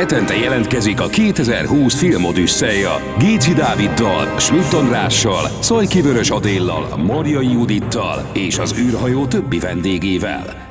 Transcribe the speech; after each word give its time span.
Hetente 0.00 0.36
jelentkezik 0.36 1.00
a 1.00 1.06
2020 1.06 1.94
filmodüsszeja 1.94 3.14
Géci 3.18 3.52
Dáviddal, 3.52 4.38
Schmidt 4.38 4.72
Andrással, 4.72 5.50
Szajki 5.58 6.00
Vörös 6.00 6.30
Adéllal, 6.30 6.96
Marjai 6.96 7.52
Judittal 7.52 8.30
és 8.32 8.58
az 8.58 8.74
űrhajó 8.78 9.26
többi 9.26 9.58
vendégével. 9.58 10.68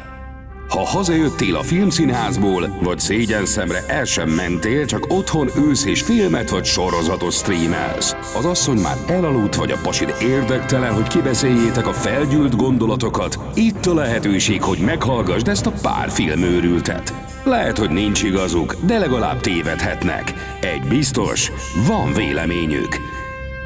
Ha 0.70 0.86
hazajöttél 0.86 1.55
a 1.55 1.62
filmszínházból, 1.62 2.78
vagy 2.82 3.00
szégyen 3.00 3.46
szemre 3.46 3.84
el 3.88 4.05
sem 4.05 4.30
mentél, 4.30 4.86
csak 4.86 5.05
otthon 5.07 5.50
ülsz 5.57 5.86
és 5.86 6.02
filmet 6.02 6.50
vagy 6.50 6.66
sorozatot 6.66 7.34
streamelsz. 7.34 8.16
Az 8.38 8.46
asszony 8.46 8.77
már 8.77 8.98
elaludt, 9.07 9.55
vagy 9.55 9.71
a 9.71 9.80
pasid 9.84 10.14
érdektelen, 10.21 10.93
hogy 10.93 11.07
kibeszéljétek 11.07 11.88
a 11.88 11.93
felgyűlt 11.93 12.55
gondolatokat. 12.55 13.39
Itt 13.55 13.86
a 13.86 13.93
lehetőség, 13.93 14.61
hogy 14.61 14.80
meghallgassd 14.80 15.48
ezt 15.48 15.66
a 15.66 15.73
pár 15.82 16.09
filmőrültet. 16.09 17.29
Lehet, 17.43 17.77
hogy 17.77 17.89
nincs 17.89 18.23
igazuk, 18.23 18.75
de 18.81 18.98
legalább 18.98 19.39
tévedhetnek. 19.39 20.34
Egy 20.61 20.81
biztos, 20.88 21.52
van 21.88 22.13
véleményük. 22.13 22.98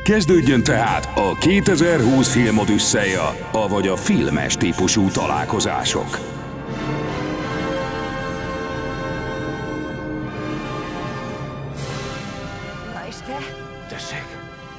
Kezdődjön 0.03 0.63
tehát 0.63 1.09
a 1.15 1.37
2020 1.39 2.31
filmodüsszeja, 2.31 3.35
avagy 3.51 3.87
a 3.87 3.95
filmes 3.95 4.55
típusú 4.57 5.07
találkozások. 5.09 6.19
Na 12.93 13.01
és 13.07 13.15
te? 13.25 13.37
Tessék, 13.89 14.25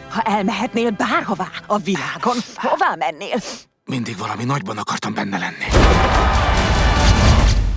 Ha 0.08 0.20
elmehetnél 0.20 0.90
bárhová 0.90 1.48
a 1.66 1.78
világon, 1.78 2.36
hová 2.54 2.95
mennél? 2.98 3.36
mindig 3.86 4.16
valami 4.18 4.45
nagyban 4.45 4.78
akartam 4.78 5.14
benne 5.14 5.38
lenni. 5.38 5.64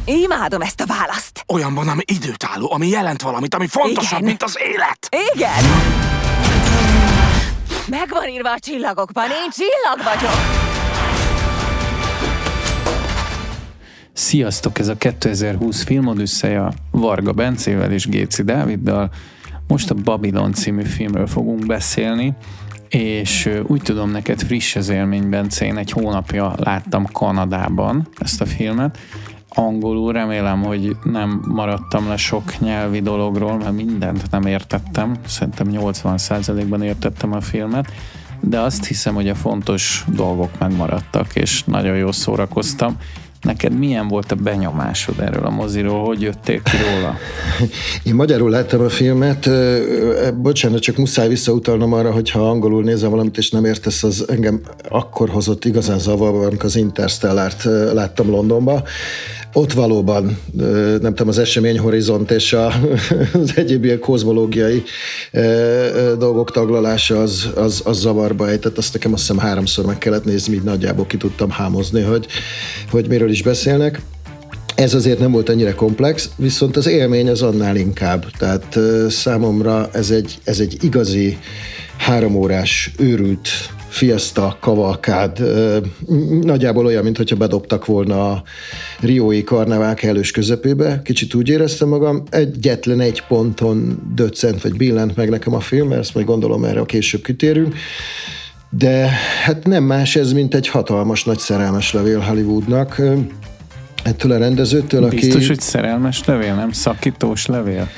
Imádom 0.10 0.62
ezt 0.62 0.82
a 0.82 0.86
választ. 0.86 1.44
Olyanban, 1.48 1.88
ami 1.88 2.02
időtálló, 2.06 2.72
ami 2.72 2.88
jelent 2.88 3.22
valamit, 3.22 3.54
ami 3.54 3.68
fontosabb, 3.68 4.20
Igen. 4.20 4.24
mint 4.24 4.44
az 4.44 4.58
élet. 4.62 5.10
Igen! 5.36 5.64
Megvan 7.90 8.28
írva 8.28 8.52
a 8.52 8.60
csillagokban, 8.60 9.26
én 9.26 9.52
csillag 9.52 10.14
vagyok! 10.14 10.36
Sziasztok, 14.14 14.80
ez 14.80 14.88
a 14.88 14.98
2020 14.98 15.84
filmodüsszeja 15.84 16.72
Varga 16.92 17.32
Bencével 17.32 17.92
és 17.92 18.08
Géci 18.08 18.44
Dáviddal. 18.44 19.10
Most 19.68 19.90
a 19.90 19.94
Babylon 19.94 20.54
című 20.54 20.84
filmről 20.84 21.28
fogunk 21.28 21.66
beszélni, 21.66 22.34
és 22.90 23.50
úgy 23.64 23.82
tudom, 23.82 24.12
neked 24.12 24.42
friss 24.42 24.76
az 24.76 24.90
élmény, 24.90 25.30
Bence, 25.30 25.66
én 25.66 25.78
egy 25.78 25.92
hónapja 25.92 26.54
láttam 26.58 27.06
Kanadában 27.12 28.08
ezt 28.20 28.42
a 28.42 28.46
filmet. 28.46 28.98
Angolul 29.60 30.12
remélem, 30.12 30.64
hogy 30.64 30.96
nem 31.04 31.44
maradtam 31.48 32.08
le 32.08 32.18
sok 32.18 32.60
nyelvi 32.60 33.02
dologról, 33.02 33.58
mert 33.58 33.76
mindent 33.76 34.32
nem 34.32 34.46
értettem. 34.46 35.16
Szerintem 35.28 35.68
80%-ban 35.72 36.82
értettem 36.82 37.34
a 37.34 37.42
filmet, 37.42 37.92
de 38.40 38.60
azt 38.60 38.86
hiszem, 38.86 39.14
hogy 39.14 39.30
a 39.30 39.36
fontos 39.36 40.06
dolgok 40.08 40.60
megmaradtak, 40.60 41.36
és 41.36 41.64
nagyon 41.64 41.96
jól 41.96 42.12
szórakoztam. 42.12 42.98
Neked 43.48 43.78
milyen 43.78 44.08
volt 44.08 44.32
a 44.32 44.36
benyomásod 44.36 45.20
erről 45.20 45.46
a 45.46 45.50
moziról? 45.50 46.06
Hogy 46.06 46.22
jöttél 46.22 46.62
ki 46.62 46.72
róla? 46.78 47.18
Én 48.10 48.16
magyarul 48.16 48.50
láttam 48.50 48.82
a 48.82 48.90
filmet, 48.90 49.50
bocsánat, 50.36 50.82
csak 50.82 50.98
muszáj 50.98 51.28
visszautalnom 51.28 51.94
arra, 51.94 52.12
hogy 52.12 52.32
ha 52.32 52.50
angolul 52.50 52.84
nézem 52.84 53.10
valamit, 53.10 53.38
és 53.38 53.50
nem 53.50 53.66
értesz, 53.66 54.04
az 54.04 54.26
engem 54.28 54.62
akkor 54.90 55.30
hozott 55.30 55.66
igazán 55.66 56.00
zavarba, 56.00 56.46
amikor 56.46 56.66
az 56.66 56.76
Interstellárt 56.76 57.64
láttam 57.94 58.30
Londonba. 58.30 58.84
Ott 59.58 59.74
valóban, 59.74 60.38
nem 61.02 61.14
tudom, 61.14 61.28
az 61.28 61.38
esemény 61.38 61.80
horizont 61.80 62.32
és 62.32 62.54
a, 62.54 62.74
az 63.44 63.52
egyéb 63.56 63.86
ilyen 63.86 64.00
kozmológiai 64.00 64.84
dolgok 66.18 66.52
taglalása 66.52 67.22
az, 67.22 67.50
az, 67.56 67.82
az 67.86 68.00
zavarba 68.00 68.50
ejtett. 68.50 68.78
Azt 68.78 68.94
nekem 68.94 69.14
azt 69.14 69.22
hiszem 69.22 69.38
háromszor 69.38 69.86
meg 69.86 69.98
kellett 69.98 70.26
nézni, 70.26 70.54
így 70.54 70.64
nagyjából 70.64 71.06
ki 71.06 71.18
tudtam 71.18 71.50
hámozni, 71.50 72.02
hogy, 72.02 72.28
hogy 72.92 73.08
miről 73.08 73.30
is 73.30 73.37
beszélnek. 73.42 74.02
Ez 74.76 74.94
azért 74.94 75.20
nem 75.20 75.32
volt 75.32 75.50
annyira 75.50 75.76
komplex, 75.76 76.30
viszont 76.36 76.78
az 76.78 76.88
élmény 76.88 77.30
az 77.30 77.42
annál 77.42 77.76
inkább. 77.76 78.26
Tehát 78.38 78.80
számomra 79.10 79.90
ez 79.94 80.10
egy, 80.10 80.38
ez 80.44 80.60
egy 80.60 80.78
igazi 80.84 81.38
háromórás 81.98 82.92
őrült 82.98 83.50
fiesta, 83.98 84.58
kavalkád, 84.60 85.40
nagyjából 86.42 86.86
olyan, 86.86 87.04
mintha 87.04 87.36
bedobtak 87.36 87.86
volna 87.86 88.32
a 88.32 88.44
Riói 89.00 89.44
karnevál 89.44 89.94
kellős 89.94 90.32
közepébe. 90.32 91.02
Kicsit 91.04 91.34
úgy 91.34 91.50
éreztem 91.50 91.88
magam, 91.88 92.24
egyetlen 92.30 93.00
egy 93.00 93.24
ponton 93.28 94.00
döccent, 94.16 94.62
vagy 94.62 94.78
billent 94.78 95.16
meg 95.16 95.30
nekem 95.30 95.54
a 95.54 95.60
film, 95.60 95.92
ezt 95.92 96.14
majd 96.14 96.26
gondolom 96.26 96.64
erre 96.64 96.80
a 96.80 96.86
később 96.86 97.22
kitérünk. 97.22 97.76
De 98.70 99.10
hát 99.44 99.68
nem 99.68 99.84
más 99.84 100.16
ez, 100.16 100.34
mint 100.34 100.56
egy 100.56 100.68
hatalmas 100.68 101.24
nagy 101.24 101.40
szerelmes 101.40 101.94
levél 101.94 102.20
Hollywoodnak. 102.20 103.02
Ettől 104.04 104.32
a 104.32 104.38
rendezőtől, 104.38 105.04
aki... 105.04 105.16
Biztos, 105.16 105.48
hogy 105.48 105.60
szerelmes 105.60 106.26
levél, 106.26 106.56
nem 106.56 106.72
szakítós 106.72 107.46
levél? 107.46 107.90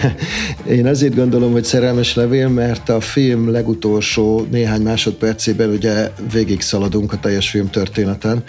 Én 0.78 0.86
azért 0.86 1.14
gondolom, 1.14 1.52
hogy 1.52 1.64
szerelmes 1.64 2.14
levél, 2.14 2.48
mert 2.48 2.88
a 2.88 3.00
film 3.00 3.50
legutolsó 3.50 4.46
néhány 4.50 4.82
másodpercében 4.82 5.70
ugye 5.70 6.10
végig 6.32 6.60
szaladunk 6.60 7.12
a 7.12 7.18
teljes 7.20 7.50
film 7.50 7.70
történeten. 7.70 8.42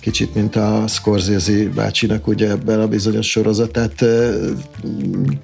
Kicsit, 0.00 0.34
mint 0.34 0.56
a 0.56 0.84
Scorsese 0.88 1.68
bácsinak 1.74 2.26
ugye 2.26 2.50
ebben 2.50 2.80
a 2.80 2.86
bizonyos 2.88 3.30
sorozatát 3.30 3.92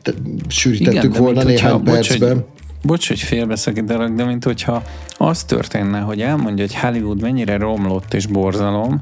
te- 0.03 0.13
sűrítettük 0.49 1.17
volna 1.17 1.43
hogyha- 1.43 1.67
néhány 1.67 1.83
bocs, 1.83 2.09
percben. 2.09 2.33
Hogy, 2.35 2.45
bocs, 2.83 3.09
hogy 3.09 3.21
félbeszakítalak, 3.21 4.11
de 4.11 4.25
mint 4.25 4.45
hogyha 4.45 4.83
az 5.17 5.45
történne, 5.45 6.01
hogy 6.01 6.21
elmondja, 6.21 6.65
hogy 6.65 6.77
Hollywood 6.77 7.21
mennyire 7.21 7.57
romlott 7.57 8.15
és 8.15 8.27
borzalom, 8.27 8.99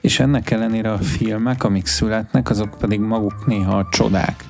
és 0.00 0.20
ennek 0.20 0.50
ellenére 0.50 0.92
a 0.92 0.98
filmek, 0.98 1.64
amik 1.64 1.86
születnek, 1.86 2.50
azok 2.50 2.76
pedig 2.78 3.00
maguk 3.00 3.46
néha 3.46 3.76
a 3.78 3.88
csodák. 3.90 4.44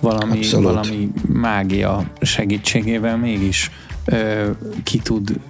Valami, 0.00 0.36
Abszolút. 0.36 0.64
valami 0.64 1.12
mágia 1.32 2.04
segítségével 2.20 3.16
mégis 3.16 3.70
ö, 4.04 4.50
ki 4.82 4.98
tud 4.98 5.40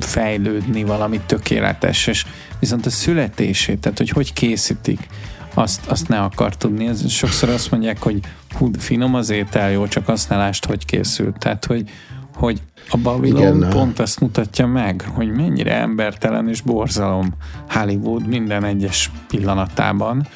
fejlődni 0.00 0.84
valami 0.84 1.20
tökéletes, 1.26 2.06
és 2.06 2.24
viszont 2.58 2.86
a 2.86 2.90
születését, 2.90 3.78
tehát 3.80 3.98
hogy 3.98 4.10
hogy 4.10 4.32
készítik, 4.32 5.08
azt, 5.54 5.86
azt 5.86 6.08
ne 6.08 6.20
akar 6.20 6.56
tudni. 6.56 6.86
Ez, 6.86 7.10
sokszor 7.10 7.48
azt 7.48 7.70
mondják, 7.70 8.02
hogy 8.02 8.20
hú, 8.58 8.70
finom 8.78 9.14
az 9.14 9.30
étel, 9.30 9.70
jó, 9.70 9.86
csak 9.86 10.08
azt 10.08 10.28
ne 10.28 10.36
lásd, 10.36 10.64
hogy 10.64 10.84
készült. 10.84 11.38
Tehát, 11.38 11.64
hogy, 11.64 11.90
hogy 12.34 12.60
a 12.90 12.96
Babylon 12.96 13.56
Igen, 13.56 13.70
pont 13.70 13.98
ezt 13.98 14.20
mutatja 14.20 14.66
meg, 14.66 15.04
hogy 15.14 15.30
mennyire 15.30 15.74
embertelen 15.74 16.48
és 16.48 16.60
borzalom 16.60 17.34
Hollywood 17.68 18.26
minden 18.26 18.64
egyes 18.64 19.10
pillanatában, 19.28 20.26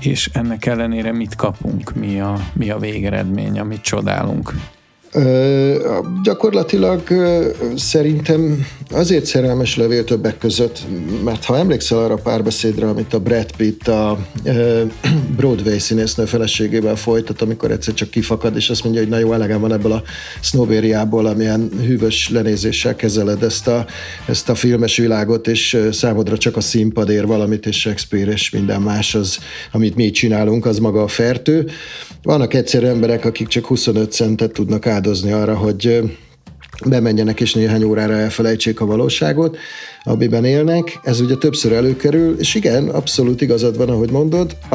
és 0.00 0.30
ennek 0.32 0.66
ellenére 0.66 1.12
mit 1.12 1.34
kapunk, 1.34 1.94
mi 1.94 2.20
a, 2.20 2.36
mi 2.52 2.70
a 2.70 2.78
végeredmény, 2.78 3.60
amit 3.60 3.80
csodálunk. 3.80 4.54
Ö, 5.14 6.00
gyakorlatilag 6.22 7.02
szerintem 7.76 8.66
azért 8.90 9.24
szerelmes 9.24 9.76
levél 9.76 10.04
többek 10.04 10.38
között, 10.38 10.82
mert 11.24 11.44
ha 11.44 11.58
emlékszel 11.58 11.98
arra 11.98 12.14
a 12.14 12.20
párbeszédre, 12.22 12.88
amit 12.88 13.14
a 13.14 13.20
Brad 13.20 13.56
Pitt 13.56 13.88
a 13.88 14.18
Broadway 15.36 15.78
színésznő 15.78 16.24
feleségével 16.24 16.96
folytat, 16.96 17.42
amikor 17.42 17.70
egyszer 17.70 17.94
csak 17.94 18.10
kifakad, 18.10 18.56
és 18.56 18.70
azt 18.70 18.82
mondja, 18.84 19.00
hogy 19.00 19.10
na 19.10 19.18
jó, 19.18 19.32
elegem 19.32 19.60
van 19.60 19.72
ebből 19.72 19.92
a 19.92 20.02
sznobériából, 20.40 21.26
amilyen 21.26 21.70
hűvös 21.86 22.30
lenézéssel 22.30 22.96
kezeled 22.96 23.42
ezt 23.42 23.68
a, 23.68 23.86
ezt 24.26 24.48
a 24.48 24.54
filmes 24.54 24.96
világot, 24.96 25.48
és 25.48 25.78
számodra 25.92 26.38
csak 26.38 26.56
a 26.56 26.60
színpad 26.60 27.08
ér 27.08 27.26
valamit, 27.26 27.66
és 27.66 27.78
Shakespeare 27.78 28.32
és 28.32 28.50
minden 28.50 28.82
más, 28.82 29.14
az, 29.14 29.38
amit 29.72 29.94
mi 29.94 30.10
csinálunk, 30.10 30.66
az 30.66 30.78
maga 30.78 31.02
a 31.02 31.08
fertő. 31.08 31.70
Vannak 32.24 32.54
egyszerű 32.54 32.86
emberek, 32.86 33.24
akik 33.24 33.48
csak 33.48 33.66
25 33.66 34.12
centet 34.12 34.52
tudnak 34.52 34.86
áldozni 34.86 35.32
arra, 35.32 35.56
hogy 35.56 36.02
bemenjenek 36.86 37.40
és 37.40 37.54
néhány 37.54 37.84
órára 37.84 38.12
elfelejtsék 38.12 38.80
a 38.80 38.86
valóságot, 38.86 39.56
amiben 40.02 40.44
élnek. 40.44 40.98
Ez 41.02 41.20
ugye 41.20 41.34
többször 41.34 41.72
előkerül, 41.72 42.38
és 42.38 42.54
igen, 42.54 42.88
abszolút 42.88 43.40
igazad 43.40 43.76
van, 43.76 43.88
ahogy 43.88 44.10
mondod. 44.10 44.56
A, 44.68 44.74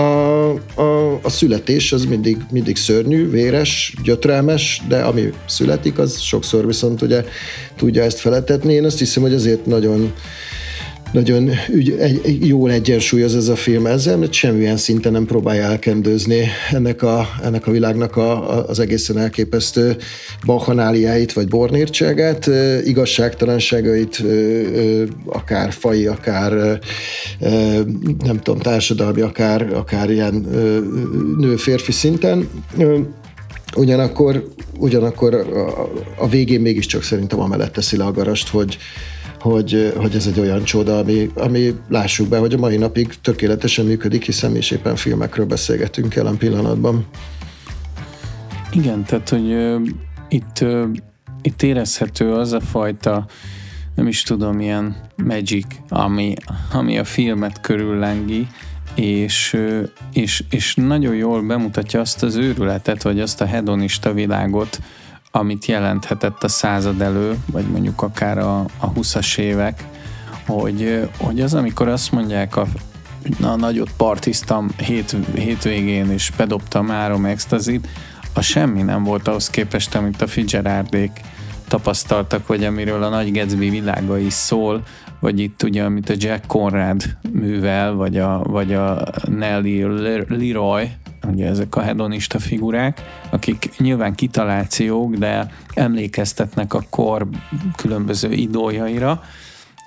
a, 0.82 1.14
a 1.22 1.30
születés 1.30 1.92
az 1.92 2.06
mindig, 2.06 2.38
mindig 2.52 2.76
szörnyű, 2.76 3.30
véres, 3.30 3.94
gyötrelmes, 4.04 4.82
de 4.88 5.02
ami 5.02 5.30
születik, 5.46 5.98
az 6.00 6.20
sokszor 6.20 6.66
viszont 6.66 7.02
ugye 7.02 7.24
tudja 7.76 8.04
ezt 8.04 8.20
feletetni. 8.20 8.74
Én 8.74 8.86
azt 8.86 9.00
hiszem, 9.00 9.24
hogy 9.24 9.34
azért 9.34 9.66
nagyon 9.66 10.14
nagyon 11.12 11.50
ügy, 11.70 11.92
egy, 12.00 12.48
jól 12.48 12.72
egyensúlyoz 12.72 13.36
ez 13.36 13.48
a 13.48 13.56
film 13.56 13.86
ezzel, 13.86 14.18
mert 14.18 14.34
semmilyen 14.34 14.78
szinten 14.78 15.12
nem 15.12 15.26
próbálja 15.26 15.64
elkendőzni 15.64 16.48
ennek 16.72 17.02
a, 17.02 17.28
ennek 17.44 17.68
a 17.68 17.72
világnak 17.72 18.16
a, 18.16 18.58
a, 18.58 18.68
az 18.68 18.80
egészen 18.80 19.18
elképesztő 19.18 19.98
bachanáliáit 20.46 21.34
vagy 21.34 21.48
bornírtságát, 21.48 22.48
ö, 22.48 22.78
igazságtalanságait, 22.80 24.24
akár 25.26 25.72
fai, 25.72 26.06
akár 26.06 26.80
nem 28.24 28.40
tudom, 28.44 28.60
társadalmi, 28.60 29.22
akár, 29.22 29.74
akár 29.74 30.10
ilyen 30.10 30.34
nő-férfi 31.38 31.92
szinten. 31.92 32.50
Ugyanakkor, 33.76 34.48
ugyanakkor 34.78 35.34
a, 35.34 35.90
a 36.18 36.28
végén 36.28 36.62
mégiscsak 36.62 37.04
szerintem 37.04 37.40
amellett 37.40 37.74
teszi 37.74 37.98
le 37.98 38.04
a 38.04 38.12
garast, 38.12 38.48
hogy, 38.48 38.78
hogy, 39.40 39.94
hogy 39.98 40.16
ez 40.16 40.28
egy 40.28 40.40
olyan 40.40 40.64
csoda, 40.64 40.98
ami, 40.98 41.32
ami 41.36 41.76
lássuk 41.90 42.28
be, 42.28 42.38
hogy 42.38 42.54
a 42.54 42.58
mai 42.58 42.78
napig 42.78 43.14
tökéletesen 43.22 43.86
működik, 43.86 44.26
hiszen 44.26 44.52
mi 44.52 44.58
is 44.58 44.72
éppen 44.72 44.96
filmekről 44.96 45.46
beszélgetünk 45.46 46.16
jelen 46.16 46.38
pillanatban. 46.38 47.06
Igen, 48.72 49.04
tehát, 49.04 49.30
hogy 49.30 49.52
uh, 49.52 49.82
itt, 50.30 50.60
uh, 50.62 50.90
itt 51.42 51.62
érezhető 51.62 52.34
az 52.34 52.54
a 52.54 52.60
fajta 52.60 53.26
nem 54.00 54.08
is 54.08 54.24
tudom, 54.24 54.60
ilyen 54.60 54.96
magic, 55.16 55.66
ami, 55.90 56.34
ami 56.72 56.98
a 56.98 57.04
filmet 57.04 57.62
körüllengi, 57.62 58.48
és, 58.96 59.58
és, 60.14 60.44
és 60.50 60.76
nagyon 60.76 61.16
jól 61.16 61.42
bemutatja 61.42 62.00
azt 62.00 62.24
az 62.24 62.36
őrületet, 62.36 63.04
vagy 63.04 63.20
azt 63.20 63.42
a 63.42 63.46
hedonista 63.46 64.14
világot, 64.14 64.80
amit 65.32 65.66
jelenthetett 65.66 66.44
a 66.44 66.48
század 66.48 67.02
elő, 67.02 67.38
vagy 67.52 67.66
mondjuk 67.66 68.02
akár 68.02 68.38
a, 68.38 68.60
a 68.60 68.92
20-as 68.94 69.38
évek, 69.38 69.84
hogy, 70.46 71.10
hogy 71.18 71.42
az, 71.42 71.54
amikor 71.54 71.88
azt 71.88 72.12
mondják 72.12 72.56
a, 72.56 72.68
na, 73.40 73.56
nagyot 73.56 73.92
partiztam 73.98 74.70
hét, 74.78 75.16
hétvégén, 75.36 76.12
és 76.12 76.32
bedobtam 76.38 76.88
három 76.88 77.26
extazit, 77.26 77.88
a 78.34 78.42
semmi 78.42 78.82
nem 78.82 79.04
volt 79.04 79.28
ahhoz 79.28 79.50
képest, 79.50 79.96
amit 79.96 80.22
a 80.22 80.28
Fitzgeraldék 80.28 81.12
tapasztaltak, 81.68 82.48
vagy 82.48 82.64
amiről 82.64 83.04
a 83.04 83.10
Nagy 83.10 83.32
Gatsby 83.32 83.70
világa 83.70 84.18
is 84.18 84.34
szól, 84.34 84.84
vagy 85.20 85.40
itt 85.40 85.64
ugye, 85.64 85.84
amit 85.84 86.10
a 86.10 86.14
Jack 86.18 86.48
Conrad 86.48 87.04
művel, 87.32 87.94
vagy 87.94 88.18
a, 88.18 88.44
vagy 88.44 88.74
a 88.74 89.04
Nelly 89.28 89.86
Leroy, 90.28 90.90
ugye 91.28 91.48
ezek 91.48 91.76
a 91.76 91.82
hedonista 91.82 92.40
figurák, 92.40 93.02
akik 93.30 93.70
nyilván 93.78 94.16
kitalációk, 94.16 95.16
de 95.16 95.52
emlékeztetnek 95.74 96.74
a 96.74 96.84
kor 96.90 97.28
különböző 97.76 98.32
idójaira, 98.32 99.24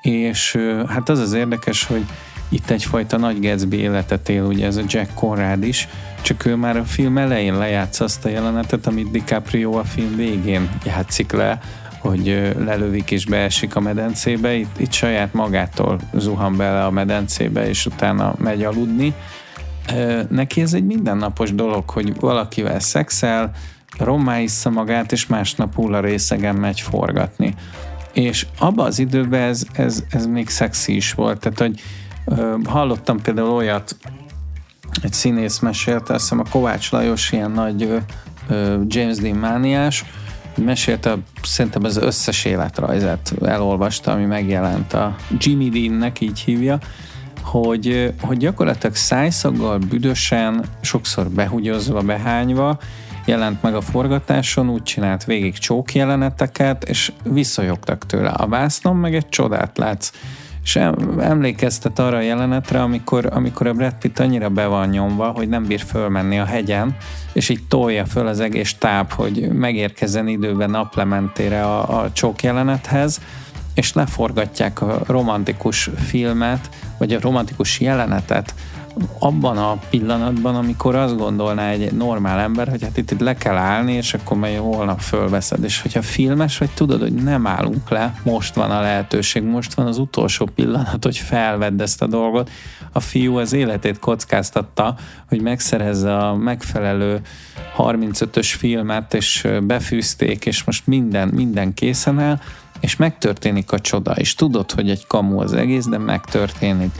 és 0.02 0.58
hát 0.88 1.08
az 1.08 1.19
az 1.19 1.32
érdekes, 1.32 1.84
hogy 1.84 2.05
itt 2.49 2.70
egyfajta 2.70 3.17
nagy 3.17 3.40
Gatsby 3.40 3.76
életet 3.76 4.29
él, 4.29 4.43
ugye 4.43 4.67
ez 4.67 4.76
a 4.76 4.82
Jack 4.87 5.14
Conrad 5.14 5.64
is, 5.64 5.88
csak 6.23 6.44
ő 6.44 6.55
már 6.55 6.76
a 6.76 6.84
film 6.84 7.19
elején 7.19 7.58
lejátsz 7.58 8.00
azt 8.00 8.25
a 8.25 8.28
jelenetet, 8.28 8.87
amit 8.87 9.11
DiCaprio 9.11 9.73
a 9.73 9.85
film 9.85 10.17
végén 10.17 10.70
játszik 10.85 11.32
le, 11.32 11.61
hogy 11.99 12.52
lelövik 12.58 13.11
és 13.11 13.26
beesik 13.26 13.76
a 13.76 13.81
medencébe, 13.81 14.55
itt, 14.55 14.81
itt 14.81 14.93
saját 14.93 15.32
magától 15.32 15.99
zuhan 16.14 16.56
bele 16.56 16.85
a 16.85 16.90
medencébe, 16.90 17.69
és 17.69 17.87
utána 17.87 18.35
megy 18.38 18.64
aludni. 18.64 19.14
Neki 20.29 20.61
ez 20.61 20.73
egy 20.73 20.84
mindennapos 20.84 21.55
dolog, 21.55 21.90
hogy 21.90 22.20
valakivel 22.20 22.81
szexel, 22.81 23.50
rommá 23.99 24.40
issza 24.40 24.70
magát, 24.70 25.12
és 25.12 25.26
másnap 25.26 25.75
hull 25.75 25.94
a 25.94 26.00
részegen 26.00 26.55
megy 26.55 26.81
forgatni. 26.81 27.55
És 28.12 28.46
abban 28.58 28.87
az 28.87 28.99
időben 28.99 29.49
ez, 29.49 29.64
ez, 29.73 30.05
ez 30.11 30.26
még 30.26 30.49
szexi 30.49 30.96
is 30.96 31.12
volt, 31.12 31.40
tehát 31.40 31.58
hogy 31.58 31.81
hallottam 32.64 33.20
például 33.20 33.50
olyat, 33.50 33.96
egy 35.02 35.12
színész 35.12 35.58
mesélte, 35.58 36.14
azt 36.14 36.23
hiszem 36.23 36.38
a 36.38 36.50
Kovács 36.50 36.90
Lajos 36.90 37.32
ilyen 37.32 37.50
nagy 37.50 38.02
James 38.87 39.17
Dean 39.17 39.37
mániás, 39.37 40.05
mesélte 40.56 41.17
szerintem 41.43 41.85
az 41.85 41.96
összes 41.96 42.44
életrajzát 42.44 43.32
elolvasta, 43.44 44.12
ami 44.12 44.25
megjelent 44.25 44.93
a 44.93 45.17
Jimmy 45.38 45.69
Deannek, 45.69 46.20
így 46.20 46.40
hívja, 46.40 46.78
hogy, 47.43 48.15
hogy 48.21 48.37
gyakorlatilag 48.37 48.94
szájszaggal, 48.94 49.79
büdösen, 49.79 50.65
sokszor 50.81 51.29
behugyozva, 51.29 52.00
behányva, 52.00 52.79
jelent 53.25 53.62
meg 53.62 53.75
a 53.75 53.81
forgatáson, 53.81 54.71
úgy 54.71 54.83
csinált 54.83 55.25
végig 55.25 55.59
csók 55.59 55.94
jeleneteket, 55.94 56.85
és 56.85 57.12
visszajogtak 57.23 58.06
tőle. 58.06 58.31
A 58.31 58.49
vásznon 58.49 58.97
meg 58.97 59.15
egy 59.15 59.29
csodát 59.29 59.79
látsz 59.79 60.12
és 60.65 60.79
emlékeztet 61.19 61.99
arra 61.99 62.17
a 62.17 62.21
jelenetre, 62.21 62.83
amikor, 62.83 63.29
amikor 63.33 63.67
a 63.67 63.73
Brad 63.73 63.95
Pitt 63.95 64.19
annyira 64.19 64.49
be 64.49 64.67
van 64.67 64.88
nyomva, 64.88 65.31
hogy 65.31 65.49
nem 65.49 65.65
bír 65.65 65.81
fölmenni 65.81 66.38
a 66.38 66.45
hegyen, 66.45 66.97
és 67.33 67.49
így 67.49 67.67
tolja 67.69 68.05
föl 68.05 68.27
az 68.27 68.41
egész 68.41 68.75
táb, 68.75 69.12
hogy 69.12 69.49
megérkezzen 69.53 70.29
időben 70.29 70.71
naplementére 70.71 71.65
a, 71.65 72.03
a 72.03 72.12
csók 72.12 72.43
jelenethez, 72.43 73.21
és 73.75 73.93
leforgatják 73.93 74.81
a 74.81 75.01
romantikus 75.07 75.91
filmet, 75.97 76.69
vagy 76.99 77.13
a 77.13 77.21
romantikus 77.21 77.81
jelenetet 77.81 78.55
abban 79.19 79.57
a 79.57 79.79
pillanatban, 79.91 80.55
amikor 80.55 80.95
azt 80.95 81.17
gondolná 81.17 81.71
egy 81.71 81.93
normál 81.93 82.39
ember, 82.39 82.69
hogy 82.69 82.83
hát 82.83 82.97
itt, 82.97 83.11
itt 83.11 83.21
le 83.21 83.35
kell 83.35 83.57
állni, 83.57 83.93
és 83.93 84.15
akkor 84.15 84.37
majd 84.37 84.57
holnap 84.57 85.01
fölveszed. 85.01 85.65
És 85.65 85.81
hogyha 85.81 86.03
filmes 86.03 86.59
vagy, 86.59 86.71
tudod, 86.71 87.01
hogy 87.01 87.15
nem 87.15 87.47
állunk 87.47 87.91
le, 87.91 88.15
most 88.23 88.55
van 88.55 88.71
a 88.71 88.81
lehetőség, 88.81 89.43
most 89.43 89.75
van 89.75 89.87
az 89.87 89.99
utolsó 89.99 90.49
pillanat, 90.55 91.05
hogy 91.05 91.17
felvedd 91.17 91.83
ezt 91.83 92.03
a 92.03 92.07
dolgot. 92.07 92.51
A 92.93 93.01
fiú 93.01 93.37
az 93.37 93.53
életét 93.53 93.99
kockáztatta, 93.99 94.95
hogy 95.29 95.41
megszerezze 95.41 96.17
a 96.17 96.35
megfelelő 96.35 97.21
35-ös 97.77 98.55
filmet, 98.59 99.15
és 99.15 99.49
befűzték, 99.63 100.47
és 100.47 100.65
most 100.65 100.87
minden, 100.87 101.29
minden 101.29 101.75
készen 101.75 102.19
áll, 102.19 102.41
és 102.82 102.96
megtörténik 102.96 103.73
a 103.73 103.81
csoda, 103.81 104.12
és 104.12 104.34
tudod, 104.34 104.70
hogy 104.70 104.90
egy 104.90 105.06
kamu 105.06 105.40
az 105.40 105.52
egész, 105.52 105.87
de 105.87 105.99
megtörténik 105.99 106.90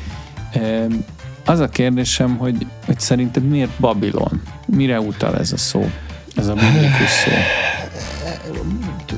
az 1.45 1.61
a 1.61 1.69
kérdésem, 1.69 2.37
hogy, 2.37 2.67
hogy 2.87 3.01
szerinted 3.01 3.49
miért 3.49 3.81
Babilon? 3.81 4.43
Mire 4.67 5.01
utal 5.01 5.39
ez 5.39 5.53
a 5.53 5.57
szó? 5.57 5.91
Ez 6.37 6.47
a 6.47 6.55
biblikus 6.55 7.11
szó? 7.25 7.31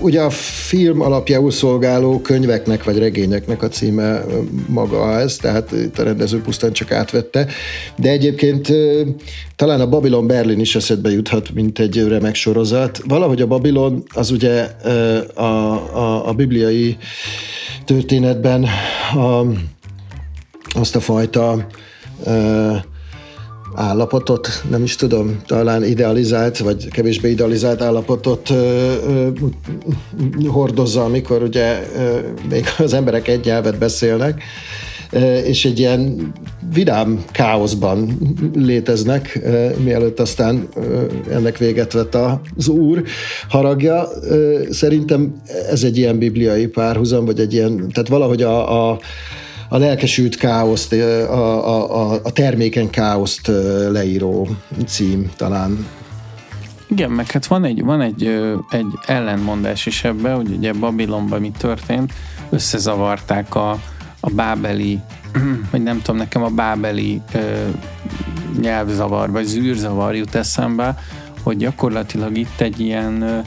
Ugye 0.00 0.20
a 0.20 0.30
film 0.30 1.00
alapjául 1.00 1.50
szolgáló 1.50 2.20
könyveknek 2.20 2.84
vagy 2.84 2.98
regényeknek 2.98 3.62
a 3.62 3.68
címe 3.68 4.24
maga 4.66 5.18
ez, 5.20 5.36
tehát 5.36 5.72
itt 5.72 5.98
a 5.98 6.02
rendező 6.02 6.40
pusztán 6.40 6.72
csak 6.72 6.92
átvette, 6.92 7.46
de 7.96 8.10
egyébként 8.10 8.72
talán 9.56 9.80
a 9.80 9.88
Babylon 9.88 10.26
Berlin 10.26 10.60
is 10.60 10.74
eszedbe 10.76 11.10
juthat, 11.10 11.54
mint 11.54 11.78
egy 11.78 12.06
remek 12.08 12.34
sorozat. 12.34 13.00
Valahogy 13.06 13.40
a 13.40 13.46
Babylon 13.46 14.02
az 14.14 14.30
ugye 14.30 14.62
a, 15.34 15.42
a, 15.42 16.28
a 16.28 16.32
bibliai 16.32 16.96
történetben 17.84 18.66
a 19.14 19.44
azt 20.74 20.96
a 20.96 21.00
fajta 21.00 21.66
állapotot, 23.74 24.48
nem 24.70 24.82
is 24.82 24.96
tudom, 24.96 25.40
talán 25.46 25.84
idealizált, 25.84 26.58
vagy 26.58 26.88
kevésbé 26.88 27.30
idealizált 27.30 27.82
állapotot 27.82 28.50
ö, 28.50 28.92
ö, 29.06 29.28
hordozza, 30.46 31.04
amikor 31.04 31.42
ugye 31.42 31.86
még 32.48 32.64
az 32.78 32.92
emberek 32.92 33.28
egy 33.28 33.44
nyelvet 33.44 33.78
beszélnek, 33.78 34.42
és 35.44 35.64
egy 35.64 35.78
ilyen 35.78 36.32
vidám 36.74 37.24
káoszban 37.32 38.18
léteznek, 38.54 39.40
mielőtt 39.84 40.20
aztán 40.20 40.68
ennek 41.30 41.58
véget 41.58 41.92
vet 41.92 42.16
az 42.56 42.68
úr 42.68 43.02
haragja. 43.48 44.08
Szerintem 44.70 45.42
ez 45.70 45.82
egy 45.82 45.98
ilyen 45.98 46.18
bibliai 46.18 46.66
párhuzam, 46.66 47.24
vagy 47.24 47.40
egy 47.40 47.52
ilyen, 47.52 47.88
tehát 47.92 48.08
valahogy 48.08 48.42
a, 48.42 48.90
a 48.90 48.98
a 49.72 49.78
lelkesült 49.78 50.36
káoszt, 50.36 50.92
a, 50.92 51.32
a, 51.32 52.12
a, 52.12 52.20
a 52.22 52.32
termékeny 52.32 52.90
káoszt 52.90 53.50
leíró 53.90 54.48
cím 54.86 55.30
talán. 55.36 55.86
Igen, 56.86 57.10
meg 57.10 57.30
hát 57.30 57.46
van 57.46 57.64
egy, 57.64 57.84
van 57.84 58.00
egy, 58.00 58.26
egy 58.70 58.86
ellenmondás 59.06 59.86
is 59.86 60.04
ebben, 60.04 60.36
hogy 60.36 60.50
ugye 60.50 60.72
Babilonban 60.72 61.40
mi 61.40 61.50
történt, 61.58 62.12
összezavarták 62.50 63.54
a, 63.54 63.70
a 64.20 64.30
bábeli, 64.30 65.00
vagy 65.70 65.82
nem 65.82 66.02
tudom, 66.02 66.16
nekem 66.16 66.42
a 66.42 66.48
bábeli 66.48 67.22
ö, 67.34 67.38
nyelvzavar, 68.60 69.30
vagy 69.30 69.44
zűrzavar 69.44 70.14
jut 70.14 70.34
eszembe, 70.34 70.98
hogy 71.42 71.56
gyakorlatilag 71.56 72.36
itt 72.36 72.60
egy 72.60 72.80
ilyen 72.80 73.44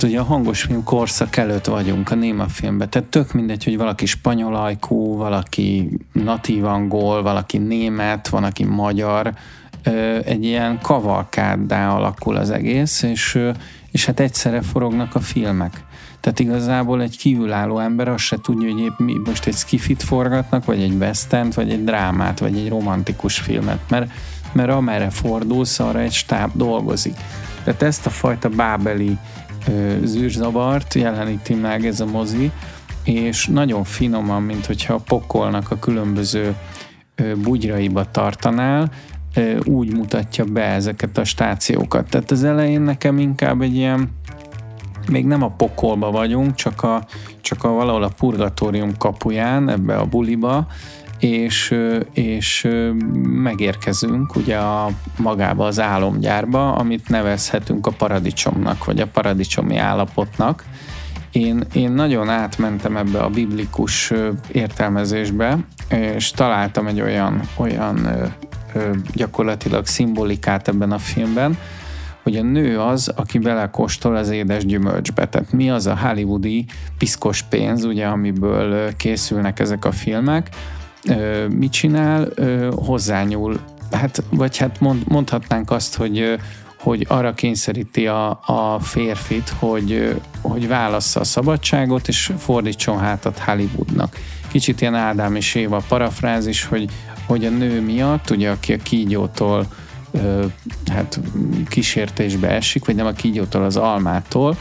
Hát 0.00 0.08
ugye 0.08 0.20
a 0.20 0.24
hangos 0.24 0.62
film 0.62 0.84
korszak 0.84 1.36
előtt 1.36 1.64
vagyunk 1.64 2.10
a 2.10 2.14
néma 2.14 2.48
filmben, 2.48 2.90
tehát 2.90 3.08
tök 3.08 3.32
mindegy, 3.32 3.64
hogy 3.64 3.76
valaki 3.76 4.06
spanyol 4.06 4.56
ajkú, 4.56 5.16
valaki 5.16 5.90
natív 6.12 6.64
angol, 6.64 7.22
valaki 7.22 7.58
német, 7.58 8.28
van, 8.28 8.44
aki 8.44 8.64
magyar, 8.64 9.32
egy 10.24 10.44
ilyen 10.44 10.78
kavalkáddá 10.82 11.94
alakul 11.94 12.36
az 12.36 12.50
egész, 12.50 13.02
és, 13.02 13.38
és 13.90 14.04
hát 14.04 14.20
egyszerre 14.20 14.60
forognak 14.62 15.14
a 15.14 15.20
filmek. 15.20 15.84
Tehát 16.20 16.40
igazából 16.40 17.02
egy 17.02 17.18
kívülálló 17.18 17.78
ember 17.78 18.08
azt 18.08 18.24
se 18.24 18.36
tudja, 18.42 18.72
hogy 18.72 18.80
épp 18.80 18.98
mi 18.98 19.20
most 19.24 19.46
egy 19.46 19.56
skifit 19.56 20.02
forgatnak, 20.02 20.64
vagy 20.64 20.82
egy 20.82 20.94
western 20.94 21.50
vagy 21.54 21.70
egy 21.70 21.84
drámát, 21.84 22.38
vagy 22.38 22.56
egy 22.56 22.68
romantikus 22.68 23.38
filmet, 23.38 23.80
mert, 23.88 24.10
mert 24.52 24.70
amerre 24.70 25.10
fordulsz, 25.10 25.78
arra 25.78 25.98
egy 25.98 26.12
stáb 26.12 26.50
dolgozik. 26.54 27.14
Tehát 27.64 27.82
ezt 27.82 28.06
a 28.06 28.10
fajta 28.10 28.48
bábeli 28.48 29.18
zűrzavart 30.04 30.94
jeleníti 30.94 31.54
meg 31.54 31.86
ez 31.86 32.00
a 32.00 32.06
mozi, 32.06 32.50
és 33.04 33.46
nagyon 33.46 33.84
finoman, 33.84 34.42
mint 34.42 34.66
hogyha 34.66 34.98
pokolnak 34.98 35.70
a 35.70 35.78
különböző 35.78 36.54
bugyraiba 37.42 38.10
tartanál, 38.10 38.90
úgy 39.64 39.96
mutatja 39.96 40.44
be 40.44 40.64
ezeket 40.64 41.18
a 41.18 41.24
stációkat. 41.24 42.08
Tehát 42.08 42.30
az 42.30 42.44
elején 42.44 42.80
nekem 42.80 43.18
inkább 43.18 43.60
egy 43.60 43.76
ilyen 43.76 44.08
még 45.10 45.26
nem 45.26 45.42
a 45.42 45.50
pokolba 45.50 46.10
vagyunk, 46.10 46.54
csak 46.54 46.82
a, 46.82 47.04
csak 47.40 47.64
a 47.64 47.68
valahol 47.68 48.02
a 48.02 48.10
purgatórium 48.16 48.96
kapuján, 48.98 49.68
ebbe 49.68 49.96
a 49.96 50.04
buliba, 50.04 50.66
és, 51.20 51.74
és 52.12 52.68
megérkezünk 53.22 54.36
ugye 54.36 54.56
a, 54.56 54.90
magába 55.18 55.66
az 55.66 55.80
álomgyárba, 55.80 56.72
amit 56.72 57.08
nevezhetünk 57.08 57.86
a 57.86 57.90
paradicsomnak, 57.90 58.84
vagy 58.84 59.00
a 59.00 59.06
paradicsomi 59.06 59.76
állapotnak. 59.76 60.64
Én, 61.32 61.64
én 61.72 61.92
nagyon 61.92 62.28
átmentem 62.28 62.96
ebbe 62.96 63.18
a 63.18 63.28
biblikus 63.28 64.12
értelmezésbe, 64.52 65.58
és 65.88 66.30
találtam 66.30 66.86
egy 66.86 67.00
olyan, 67.00 67.40
olyan 67.56 68.08
gyakorlatilag 69.14 69.86
szimbolikát 69.86 70.68
ebben 70.68 70.92
a 70.92 70.98
filmben, 70.98 71.58
hogy 72.22 72.36
a 72.36 72.42
nő 72.42 72.80
az, 72.80 73.12
aki 73.16 73.38
belekóstol 73.38 74.16
az 74.16 74.30
édes 74.30 74.66
gyümölcsbe. 74.66 75.28
Tehát 75.28 75.52
mi 75.52 75.70
az 75.70 75.86
a 75.86 75.96
hollywoodi 75.96 76.64
piszkos 76.98 77.42
pénz, 77.42 77.84
ugye, 77.84 78.06
amiből 78.06 78.96
készülnek 78.96 79.60
ezek 79.60 79.84
a 79.84 79.92
filmek, 79.92 80.48
mit 81.48 81.72
csinál? 81.72 82.28
Hozzányúl, 82.74 83.60
hát, 83.90 84.22
vagy 84.30 84.56
hát 84.56 84.80
mond, 84.80 85.02
mondhatnánk 85.06 85.70
azt, 85.70 85.96
hogy 85.96 86.38
hogy 86.82 87.06
arra 87.08 87.34
kényszeríti 87.34 88.06
a, 88.06 88.30
a 88.30 88.78
férfit, 88.80 89.48
hogy, 89.48 90.20
hogy 90.40 90.68
válassza 90.68 91.20
a 91.20 91.24
szabadságot, 91.24 92.08
és 92.08 92.32
fordítson 92.38 92.98
hátat 92.98 93.38
Hollywoodnak. 93.38 94.16
Kicsit 94.48 94.80
ilyen 94.80 94.94
Ádám 94.94 95.36
és 95.36 95.54
Éva 95.54 95.82
parafrázis, 95.88 96.64
hogy, 96.64 96.90
hogy 97.26 97.44
a 97.44 97.50
nő 97.50 97.80
miatt, 97.80 98.30
ugye 98.30 98.50
aki 98.50 98.72
a 98.72 98.76
kígyótól 98.76 99.66
hát 100.92 101.20
kísértésbe 101.68 102.48
esik, 102.48 102.84
vagy 102.84 102.94
nem 102.94 103.06
a 103.06 103.12
kígyótól, 103.12 103.64
az 103.64 103.76
almától, 103.76 104.56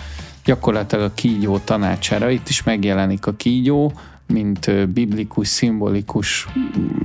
gyakorlatilag 0.46 1.06
a 1.06 1.14
kígyó 1.14 1.58
tanácsára, 1.58 2.30
itt 2.30 2.50
is 2.50 2.64
megjelenik 2.64 3.26
a 3.26 3.34
kígyó, 3.34 3.94
mint 4.34 4.90
biblikus, 4.90 5.48
szimbolikus 5.48 6.48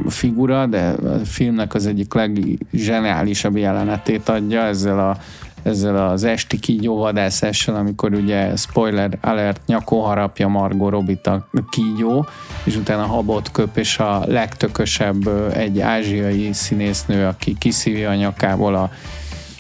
figura, 0.09 0.67
de 0.67 0.81
a 0.81 1.25
filmnek 1.25 1.75
az 1.75 1.87
egyik 1.87 2.15
leggeniálisabb 2.15 3.57
jelenetét 3.57 4.29
adja 4.29 4.61
ezzel 4.61 5.09
a 5.09 5.17
ezzel 5.65 6.09
az 6.09 6.25
esti 6.25 6.59
kígyóvadászással, 6.59 7.75
amikor 7.75 8.13
ugye 8.13 8.57
spoiler 8.57 9.19
alert 9.21 9.61
nyakó 9.67 10.01
harapja 10.01 10.49
Margot 10.49 10.91
Robit 10.91 11.27
a 11.27 11.49
kígyó, 11.71 12.27
és 12.65 12.77
utána 12.77 13.07
habot 13.07 13.51
köp, 13.51 13.77
és 13.77 13.99
a 13.99 14.23
legtökösebb 14.27 15.29
egy 15.53 15.81
ázsiai 15.81 16.53
színésznő, 16.53 17.27
aki 17.27 17.57
kiszívja 17.59 18.11
a 18.11 18.15
nyakából 18.15 18.75
a 18.75 18.91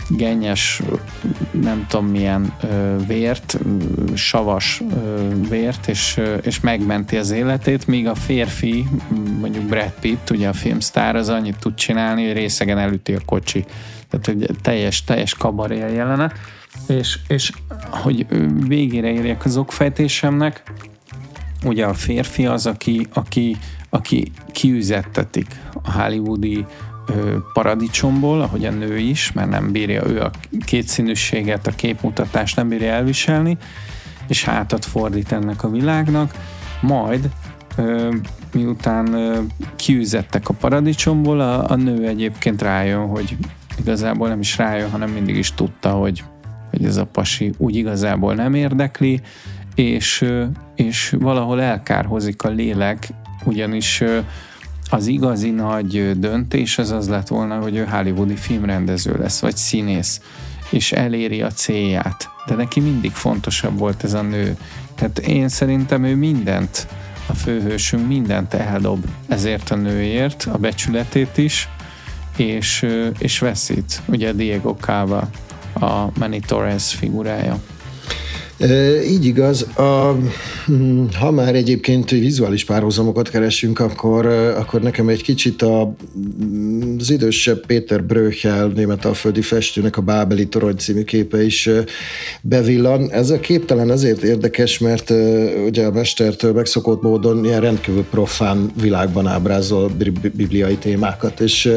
gennyes, 0.08 0.82
nem 1.50 1.86
tudom 1.88 2.06
milyen 2.06 2.56
vért, 3.06 3.58
savas 4.14 4.82
vért, 5.48 5.88
és, 5.88 6.20
és 6.42 6.60
megmenti 6.60 7.16
az 7.16 7.30
életét, 7.30 7.86
míg 7.86 8.06
a 8.08 8.14
férfi, 8.14 8.86
mondjuk 9.40 9.64
Brad 9.64 9.92
Pitt, 10.00 10.30
ugye 10.30 10.48
a 10.48 10.52
filmsztár, 10.52 11.16
az 11.16 11.28
annyit 11.28 11.58
tud 11.58 11.74
csinálni, 11.74 12.26
hogy 12.26 12.32
részegen 12.32 12.78
elüti 12.78 13.14
a 13.14 13.20
kocsi. 13.26 13.64
Tehát, 14.08 14.26
hogy 14.26 14.56
teljes, 14.62 15.04
teljes 15.04 15.34
kabaré 15.34 15.82
a 15.82 15.88
jelenet. 15.88 16.32
És, 16.88 17.18
és 17.28 17.52
hogy 17.90 18.26
végére 18.66 19.12
érjek 19.12 19.44
az 19.44 19.56
okfejtésemnek, 19.56 20.62
ugye 21.64 21.86
a 21.86 21.94
férfi 21.94 22.46
az, 22.46 22.66
aki, 22.66 23.06
aki, 23.12 23.56
aki 23.90 24.32
kiüzettetik 24.52 25.46
a 25.82 25.92
hollywoodi 25.92 26.66
paradicsomból, 27.52 28.40
ahogy 28.40 28.64
a 28.64 28.70
nő 28.70 28.98
is, 28.98 29.32
mert 29.32 29.50
nem 29.50 29.72
bírja 29.72 30.06
ő 30.06 30.20
a 30.20 30.30
kétszínűséget, 30.64 31.66
a 31.66 31.70
képmutatást 31.70 32.56
nem 32.56 32.68
bírja 32.68 32.92
elviselni, 32.92 33.56
és 34.28 34.44
hátat 34.44 34.84
fordít 34.84 35.32
ennek 35.32 35.64
a 35.64 35.70
világnak, 35.70 36.34
majd 36.80 37.30
miután 38.52 39.16
kiüzettek 39.76 40.48
a 40.48 40.54
paradicsomból, 40.54 41.40
a, 41.40 41.70
a 41.70 41.74
nő 41.74 42.06
egyébként 42.06 42.62
rájön, 42.62 43.06
hogy 43.06 43.36
igazából 43.78 44.28
nem 44.28 44.40
is 44.40 44.56
rájön, 44.56 44.90
hanem 44.90 45.10
mindig 45.10 45.36
is 45.36 45.54
tudta, 45.54 45.90
hogy, 45.90 46.24
hogy 46.70 46.84
ez 46.84 46.96
a 46.96 47.04
pasi 47.04 47.52
úgy 47.56 47.76
igazából 47.76 48.34
nem 48.34 48.54
érdekli, 48.54 49.20
és, 49.74 50.24
és 50.74 51.14
valahol 51.18 51.62
elkárhozik 51.62 52.42
a 52.42 52.48
lélek, 52.48 53.08
ugyanis 53.44 54.02
az 54.90 55.06
igazi 55.06 55.50
nagy 55.50 56.18
döntés 56.18 56.78
az 56.78 56.90
az 56.90 57.08
lett 57.08 57.28
volna, 57.28 57.58
hogy 57.58 57.76
ő 57.76 57.84
hollywoodi 57.84 58.36
filmrendező 58.36 59.16
lesz, 59.18 59.40
vagy 59.40 59.56
színész, 59.56 60.20
és 60.70 60.92
eléri 60.92 61.42
a 61.42 61.50
célját. 61.50 62.28
De 62.46 62.54
neki 62.54 62.80
mindig 62.80 63.12
fontosabb 63.12 63.78
volt 63.78 64.04
ez 64.04 64.12
a 64.12 64.22
nő. 64.22 64.56
Tehát 64.94 65.18
én 65.18 65.48
szerintem 65.48 66.04
ő 66.04 66.16
mindent, 66.16 66.86
a 67.26 67.34
főhősünk 67.34 68.06
mindent 68.08 68.54
eldob 68.54 69.04
ezért 69.28 69.70
a 69.70 69.76
nőért, 69.76 70.48
a 70.52 70.58
becsületét 70.58 71.36
is, 71.36 71.68
és, 72.36 72.86
és 73.18 73.38
veszít. 73.38 74.02
Ugye 74.06 74.32
Diego 74.32 74.74
Cava 74.80 75.28
a 75.72 76.18
Manny 76.18 76.40
Torres 76.46 76.94
figurája. 76.94 77.60
Így 79.08 79.24
igaz. 79.24 79.62
A, 79.62 80.16
hm, 80.66 81.04
ha 81.18 81.30
már 81.30 81.54
egyébként 81.54 82.10
vizuális 82.10 82.64
párhuzamokat 82.64 83.30
keresünk, 83.30 83.78
akkor, 83.78 84.26
akkor 84.26 84.80
nekem 84.80 85.08
egy 85.08 85.22
kicsit 85.22 85.62
a, 85.62 85.94
az 86.98 87.10
idősebb 87.10 87.66
Péter 87.66 88.04
Bröchel, 88.04 88.66
németalföldi 88.66 89.42
festőnek 89.42 89.96
a 89.96 90.02
Bábeli 90.02 90.46
torony 90.46 90.76
című 90.76 91.02
képe 91.02 91.44
is 91.44 91.70
bevillan. 92.42 93.10
Ez 93.10 93.30
a 93.30 93.40
kép 93.40 93.64
talán 93.64 93.90
azért 93.90 94.22
érdekes, 94.22 94.78
mert 94.78 95.12
ugye 95.66 95.86
a 95.86 95.90
mestertől 95.90 96.52
megszokott 96.52 97.02
módon 97.02 97.44
ilyen 97.44 97.60
rendkívül 97.60 98.04
profán 98.10 98.70
világban 98.80 99.26
ábrázol 99.26 99.90
bibliai 100.32 100.76
témákat, 100.76 101.40
és 101.40 101.72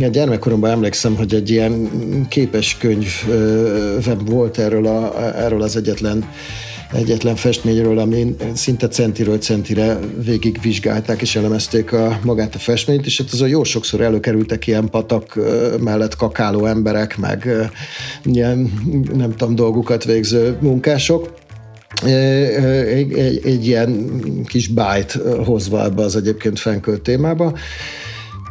a 0.00 0.06
gyermekkoromban 0.06 0.70
emlékszem, 0.70 1.16
hogy 1.16 1.34
egy 1.34 1.50
ilyen 1.50 1.90
képes 2.28 2.76
könyv 2.76 3.08
volt 4.24 4.58
erről 4.58 4.86
a 4.86 5.30
erről 5.34 5.62
az 5.62 5.76
egyetlen 5.76 6.24
egyetlen 6.92 7.36
festményről, 7.36 7.98
amin 7.98 8.36
szinte 8.54 8.88
centiről 8.88 9.38
centire 9.38 9.98
végig 10.24 10.58
vizsgálták 10.62 11.20
és 11.20 11.36
elemezték 11.36 11.92
a, 11.92 12.18
magát 12.22 12.54
a 12.54 12.58
festményt, 12.58 13.06
és 13.06 13.18
hát 13.18 13.32
azon 13.32 13.48
jó 13.48 13.64
sokszor 13.64 14.00
előkerültek 14.00 14.66
ilyen 14.66 14.88
patak 14.88 15.38
mellett 15.80 16.16
kakáló 16.16 16.66
emberek, 16.66 17.16
meg 17.16 17.48
ilyen, 18.24 18.72
nem 19.14 19.34
tudom, 19.36 19.54
dolgukat 19.54 20.04
végző 20.04 20.56
munkások. 20.60 21.34
Egy, 22.04 23.12
egy, 23.12 23.40
egy 23.44 23.66
ilyen 23.66 24.20
kis 24.46 24.68
bájt 24.68 25.18
hozva 25.44 25.84
ebbe 25.84 26.02
az 26.02 26.16
egyébként 26.16 26.58
fenkölt 26.58 27.00
témába. 27.00 27.54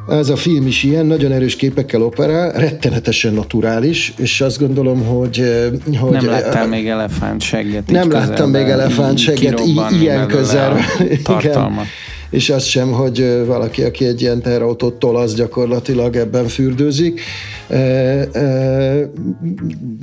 Ez 0.10 0.30
a 0.30 0.36
film 0.36 0.68
is 0.68 0.84
ilyen, 0.84 1.06
nagyon 1.06 1.32
erős 1.32 1.56
képekkel 1.56 2.02
operál, 2.02 2.52
rettenetesen 2.52 3.34
naturális, 3.34 4.14
és 4.18 4.42
azt 4.42 4.60
gondolom, 4.60 5.06
hogy... 5.06 5.40
Eh, 5.40 6.00
hogy 6.00 6.12
nem 6.12 6.26
láttál 6.26 6.64
a, 6.64 6.68
még 6.68 6.88
elefánt 6.88 7.42
segget. 7.42 7.92
Nem 7.92 8.12
láttam 8.12 8.50
még 8.50 8.68
elefánt 8.68 9.18
segget 9.18 9.62
ilyen 10.02 10.28
közel. 10.28 10.78
Igen 11.30 11.86
és 12.32 12.50
az 12.50 12.64
sem, 12.64 12.92
hogy 12.92 13.46
valaki, 13.46 13.84
aki 13.84 14.06
egy 14.06 14.22
ilyen 14.22 14.42
teherautót 14.42 14.94
tolasz, 14.94 15.34
gyakorlatilag 15.34 16.16
ebben 16.16 16.48
fürdőzik. 16.48 17.22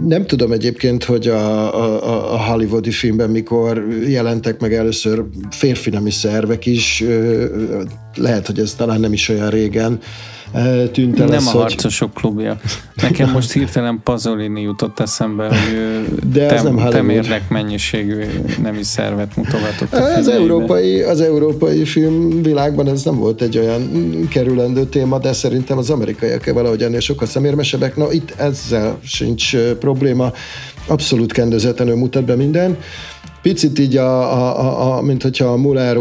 Nem 0.02 0.26
tudom 0.26 0.52
egyébként, 0.52 1.04
hogy 1.04 1.28
a, 1.28 1.74
a, 1.74 2.32
a 2.32 2.38
hollywoodi 2.50 2.90
filmben 2.90 3.30
mikor 3.30 3.86
jelentek 4.08 4.60
meg 4.60 4.74
először 4.74 5.24
férfi 5.50 5.90
nemi 5.90 6.10
szervek 6.10 6.66
is, 6.66 7.04
lehet, 8.14 8.46
hogy 8.46 8.58
ez 8.58 8.74
talán 8.74 9.00
nem 9.00 9.12
is 9.12 9.28
olyan 9.28 9.50
régen, 9.50 10.00
tűnt 10.92 11.20
el 11.20 11.26
Nem 11.26 11.36
az, 11.36 11.46
a 11.46 11.58
harcosok 11.58 12.10
hogy... 12.12 12.22
klubja. 12.22 12.60
Nekem 13.02 13.30
most 13.30 13.52
hirtelen 13.52 14.00
Pazolini 14.04 14.60
jutott 14.60 15.00
eszembe, 15.00 15.46
hogy 15.46 15.74
ő 15.74 16.06
De 16.32 16.46
tem, 16.46 16.74
nem 16.74 16.88
temérdek 16.88 17.48
mennyiségű 17.48 18.24
nemi 18.62 18.82
szervet 18.82 19.36
mutogatott. 19.36 19.92
Az 19.92 20.28
európai, 20.28 21.02
az 21.02 21.20
európai 21.20 21.84
filmvilágban 21.84 22.88
ez 22.88 23.02
nem 23.02 23.16
volt 23.16 23.42
egy 23.42 23.58
olyan 23.58 23.90
kerülendő 24.28 24.84
téma, 24.84 25.18
de 25.18 25.32
szerintem 25.32 25.78
az 25.78 25.90
amerikaiak 25.90 26.52
valahogy 26.52 26.82
ennél 26.82 27.00
sokkal 27.00 27.26
szemérmesebbek. 27.26 27.96
Na 27.96 28.12
itt 28.12 28.34
ezzel 28.36 28.98
sincs 29.02 29.56
probléma. 29.56 30.32
Abszolút 30.86 31.32
kendőzetlenül 31.32 31.96
mutat 31.96 32.24
be 32.24 32.34
minden. 32.34 32.76
Picit 33.42 33.78
így, 33.78 33.96
a, 33.96 34.32
a, 34.32 34.60
a, 34.60 34.96
a, 34.96 35.02
mint 35.02 35.22
hogyha 35.22 35.44
a 35.44 35.56
Moulin 35.56 35.92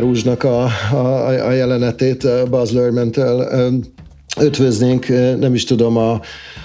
Rouge-nak 0.00 0.44
a, 0.44 0.64
a, 0.92 1.26
a 1.46 1.50
jelenetét 1.50 2.48
Buzz 2.50 2.72
Lerman-től 2.72 3.48
ötvöznénk, 4.36 5.08
nem 5.38 5.54
is 5.54 5.64
tudom, 5.64 5.96
a, 5.96 6.20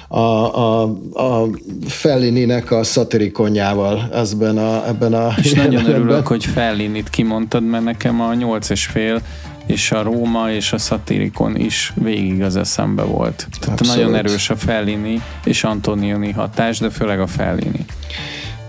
a, 0.07 0.19
a, 0.19 0.81
a 1.13 1.47
Fellininek 1.87 2.71
a 2.71 2.83
szatirikonjával 2.83 4.09
ebben 4.13 4.57
a, 4.57 4.87
ebben 4.87 5.13
a 5.13 5.33
És 5.41 5.53
nagyon 5.53 5.85
örülök, 5.85 6.27
hogy 6.27 6.45
Fellinit 6.45 7.09
kimondtad, 7.09 7.63
mert 7.63 7.83
nekem 7.83 8.21
a 8.21 8.33
nyolc 8.33 8.69
és 8.69 8.85
fél 8.85 9.21
és 9.65 9.91
a 9.91 10.01
Róma 10.03 10.51
és 10.51 10.73
a 10.73 10.77
Satirikon 10.77 11.55
is 11.55 11.93
végig 11.95 12.41
az 12.41 12.55
eszembe 12.55 13.03
volt. 13.03 13.47
Tehát 13.59 13.79
Abszolút. 13.79 14.01
nagyon 14.01 14.17
erős 14.17 14.49
a 14.49 14.55
Fellini 14.55 15.21
és 15.43 15.63
Antonioni 15.63 16.31
hatás, 16.31 16.79
de 16.79 16.89
főleg 16.89 17.19
a 17.19 17.27
Fellini. 17.27 17.85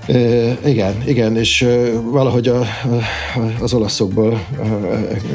E, 0.06 0.58
igen, 0.64 0.94
igen, 1.06 1.36
és 1.36 1.66
valahogy 2.10 2.48
a, 2.48 2.60
a, 2.60 2.66
az 3.60 3.74
olaszokból 3.74 4.46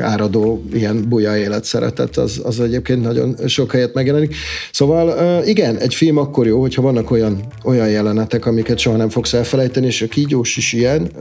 áradó 0.01 0.63
ilyen 0.73 1.05
buja 1.09 1.37
élet 1.37 1.63
szeretet, 1.63 2.17
az, 2.17 2.41
az 2.43 2.59
egyébként 2.59 3.01
nagyon 3.01 3.35
sok 3.45 3.71
helyet 3.71 3.93
megjelenik. 3.93 4.35
Szóval 4.71 5.43
igen, 5.43 5.77
egy 5.77 5.93
film 5.93 6.17
akkor 6.17 6.47
jó, 6.47 6.61
hogyha 6.61 6.81
vannak 6.81 7.11
olyan, 7.11 7.39
olyan 7.63 7.89
jelenetek, 7.89 8.45
amiket 8.45 8.77
soha 8.77 8.97
nem 8.97 9.09
fogsz 9.09 9.33
elfelejteni, 9.33 9.85
és 9.85 10.01
a 10.01 10.07
kígyós 10.07 10.57
is 10.57 10.73
ilyen, 10.73 11.11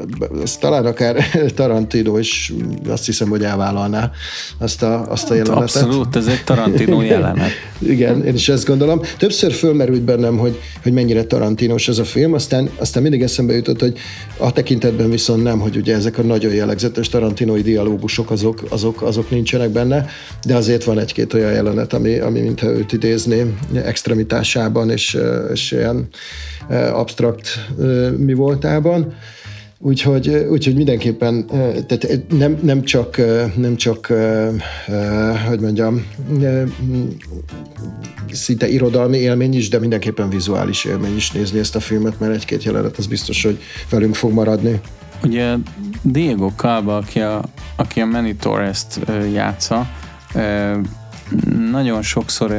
az 0.43 0.57
talán 0.57 0.87
akár 0.87 1.25
Tarantino 1.57 2.19
is 2.19 2.53
azt 2.89 3.07
hiszem, 3.07 3.29
hogy 3.29 3.43
elvállalná 3.43 4.11
azt 4.59 4.83
a, 4.83 5.11
azt 5.11 5.31
a 5.31 5.35
Hát 5.35 5.47
jelenetet. 5.47 5.83
Abszolút, 5.83 6.17
ez 6.17 6.27
egy 6.27 6.45
Tarantino 6.45 7.03
jelenet. 7.15 7.51
Igen, 7.79 8.25
én 8.25 8.35
is 8.35 8.49
ezt 8.49 8.67
gondolom. 8.67 9.01
Többször 9.19 9.53
fölmerült 9.53 10.03
bennem, 10.03 10.39
hogy, 10.39 10.61
hogy 10.83 10.93
mennyire 10.93 11.25
tarantinos 11.25 11.89
ez 11.89 11.99
a 11.99 12.05
film, 12.05 12.33
aztán, 12.33 12.71
aztán 12.79 13.03
mindig 13.03 13.23
eszembe 13.37 13.55
jutott, 13.55 13.81
hogy 13.81 13.99
a 14.39 14.53
tekintetben 14.53 15.11
viszont 15.11 15.43
nem, 15.43 15.59
hogy 15.59 15.77
ugye 15.77 15.95
ezek 15.95 16.19
a 16.19 16.23
nagyon 16.23 16.53
jellegzetes 16.53 17.09
tarantinoi 17.09 17.63
dialógusok, 17.63 18.31
azok, 18.31 18.63
azok, 18.69 19.03
azok 19.03 19.31
nincsenek 19.31 19.71
benne, 19.71 20.07
de 20.47 20.55
azért 20.55 20.85
van 20.85 20.99
egy-két 20.99 21.35
olyan 21.35 21.53
jelenet, 21.53 21.93
ami, 21.93 22.19
ami 22.19 22.41
mintha 22.41 22.71
őt 22.71 22.93
idézné 22.93 23.55
extremitásában 23.75 24.91
és, 24.91 25.19
és 25.53 25.73
ilyen 25.73 26.09
abstrakt 26.93 27.49
mi 28.17 28.33
voltában. 28.33 29.15
Úgyhogy, 29.79 30.29
úgyhogy 30.29 30.75
mindenképpen 30.75 31.47
tehát 31.87 32.21
nem, 32.29 32.59
nem, 32.63 32.83
csak, 32.83 33.17
nem 33.57 33.77
csak, 33.77 34.13
hogy 35.49 35.61
mondjam, 35.61 36.07
szinte 38.33 38.69
irodalmi 38.69 39.17
élmény 39.17 39.55
is, 39.55 39.69
de 39.69 39.79
mindenképpen 39.79 40.29
vizuális 40.29 40.85
élmény 40.85 41.17
is 41.17 41.31
nézni 41.31 41.59
ezt 41.59 41.77
a 41.77 41.81
filmet, 41.81 42.21
mert 42.21 42.35
egy-két 42.35 42.65
jelenet 42.65 42.97
az 42.97 43.07
biztos, 43.07 43.43
hogy 43.43 43.59
velünk 43.91 44.15
fog 44.15 44.33
maradni. 44.33 44.81
Ugye 45.23 45.55
Diego 46.03 46.51
Calva, 46.57 46.97
aki 46.97 47.21
a, 47.21 47.45
aki 47.77 48.01
a 48.01 48.07
Manny 48.07 48.37
Torres-t 48.37 49.01
játsza, 49.33 49.87
nagyon 51.71 52.03
sokszor, 52.03 52.51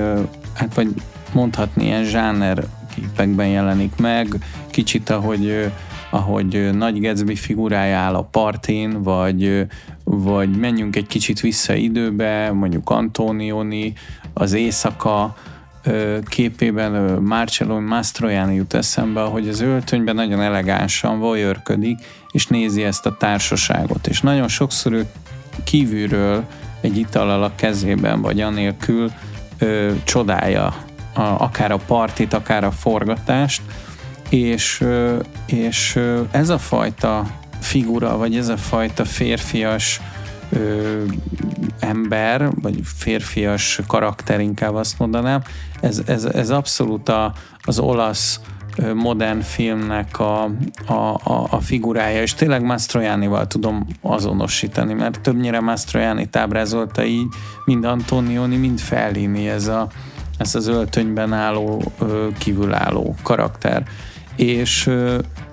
hát 0.54 0.74
vagy 0.76 0.88
mondhatni 1.34 1.86
ilyen 1.86 2.04
zsáner 2.04 2.66
képekben 2.96 3.48
jelenik 3.48 3.96
meg, 3.96 4.28
kicsit 4.72 5.10
ahogy 5.10 5.72
ahogy 6.18 6.70
Nagy 6.74 7.02
Gatsby 7.02 7.36
figurája 7.36 7.98
áll 7.98 8.16
a 8.16 8.22
partin, 8.22 9.02
vagy, 9.04 9.66
vagy 10.04 10.50
menjünk 10.50 10.96
egy 10.96 11.08
kicsit 11.08 11.40
vissza 11.40 11.74
időbe, 11.74 12.52
mondjuk 12.52 12.90
Antonioni, 12.90 13.94
az 14.34 14.54
éjszaka 14.54 15.36
képében 16.26 17.22
Marcello 17.22 17.80
Mastroianni 17.80 18.56
jut 18.56 18.74
eszembe, 18.74 19.22
hogy 19.22 19.48
az 19.48 19.62
öltönyben 19.62 20.16
nagyon 20.16 20.42
elegánsan 20.42 21.20
voyörködik, 21.20 21.98
és 22.32 22.48
nézi 22.48 22.84
ezt 22.84 23.06
a 23.06 23.18
társaságot. 23.18 24.08
És 24.08 24.22
nagyon 24.22 24.48
sokszor 24.48 24.92
ő 24.92 25.06
kívülről 25.64 26.46
egy 26.82 26.98
itallal 26.98 27.44
a 27.44 27.56
kezében, 27.56 28.22
vagy 28.22 28.42
anélkül 28.42 29.12
ö, 29.58 29.92
csodálja 30.04 30.66
a, 31.14 31.22
akár 31.22 31.72
a 31.72 31.78
partit, 31.78 32.34
akár 32.34 32.64
a 32.64 32.72
forgatást, 32.72 33.62
és, 34.30 34.84
és 35.46 36.00
ez 36.32 36.50
a 36.50 36.58
fajta 36.58 37.26
figura, 37.60 38.18
vagy 38.18 38.36
ez 38.36 38.48
a 38.48 38.58
fajta 38.58 39.06
férfias 39.06 40.02
ö, 40.50 41.04
ember, 41.80 42.50
vagy 42.62 42.80
férfias 42.84 43.80
karakter 43.88 44.40
inkább 44.40 44.76
azt 44.76 45.00
mondanám, 45.00 45.42
ez, 45.82 46.02
ez, 46.06 46.26
ez 46.26 46.50
abszolút 46.50 47.10
a, 47.10 47.34
az 47.62 47.80
olasz 47.80 48.40
modern 48.94 49.42
filmnek 49.42 50.20
a, 50.20 50.44
a, 50.86 50.94
a, 51.24 51.48
a 51.50 51.60
figurája, 51.60 52.22
és 52.22 52.34
tényleg 52.34 52.64
Mastroiannival 52.64 53.48
tudom 53.48 53.86
azonosítani, 54.02 54.94
mert 54.94 55.22
többnyire 55.22 55.60
Mastroianni 55.60 56.28
ábrázolta 56.32 57.06
így, 57.06 57.28
mind 57.66 57.84
Antonioni, 57.84 58.56
mind 58.58 58.80
Fellini, 58.80 59.48
ez, 59.50 59.68
a, 59.68 59.88
ez 60.38 60.56
az 60.56 60.68
öltönyben 60.68 61.34
álló, 61.34 61.82
kívülálló 62.38 63.16
karakter 63.24 63.84
és 64.38 64.90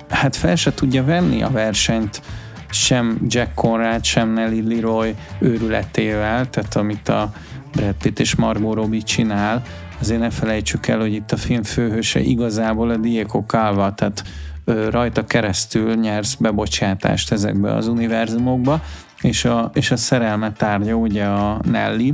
hát 0.09 0.37
fel 0.37 0.57
se 0.57 0.75
tudja 0.75 1.05
venni 1.05 1.43
a 1.43 1.51
versenyt 1.51 2.23
sem 2.71 3.19
Jack 3.29 3.55
Conrad, 3.55 4.05
sem 4.05 4.33
Nelly 4.33 4.75
Leroy 4.75 5.15
őrületével, 5.39 6.51
tehát 6.51 6.77
amit 6.77 7.09
a 7.09 7.33
Brad 7.73 7.95
Pitt 8.03 8.19
és 8.19 8.35
Margot 8.35 8.75
Robbie 8.75 9.01
csinál, 9.01 9.63
azért 10.01 10.21
ne 10.21 10.31
felejtsük 10.31 10.87
el, 10.87 10.99
hogy 10.99 11.13
itt 11.13 11.33
a 11.33 11.37
film 11.37 11.63
főhőse 11.63 12.21
igazából 12.21 12.91
a 12.91 12.97
Diego 12.97 13.45
Calva, 13.47 13.95
tehát 13.95 14.25
rajta 14.91 15.25
keresztül 15.25 15.95
nyersz 15.95 16.35
bebocsátást 16.35 17.33
ezekbe 17.33 17.75
az 17.75 17.89
univerzumokba, 17.89 18.83
és 19.21 19.45
a, 19.45 19.71
és 19.75 19.91
a 19.91 19.97
szerelme 19.97 20.53
tárgya 20.53 20.95
ugye 20.95 21.25
a 21.25 21.61
Nelly, 21.71 22.13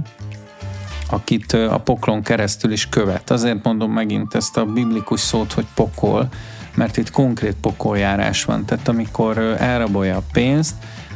akit 1.11 1.53
a 1.53 1.81
poklon 1.85 2.23
keresztül 2.23 2.73
is 2.73 2.89
követ. 2.89 3.31
Azért 3.31 3.65
mondom 3.65 3.93
megint 3.93 4.35
ezt 4.35 4.57
a 4.57 4.65
biblikus 4.65 5.21
szót, 5.21 5.53
hogy 5.53 5.67
pokol, 5.75 6.29
mert 6.75 6.97
itt 6.97 7.11
konkrét 7.11 7.57
pokoljárás 7.61 8.45
van. 8.45 8.65
Tehát 8.65 8.89
amikor 8.89 9.39
elrabolja 9.59 10.17
a 10.17 10.23
pénzt, 10.33 10.75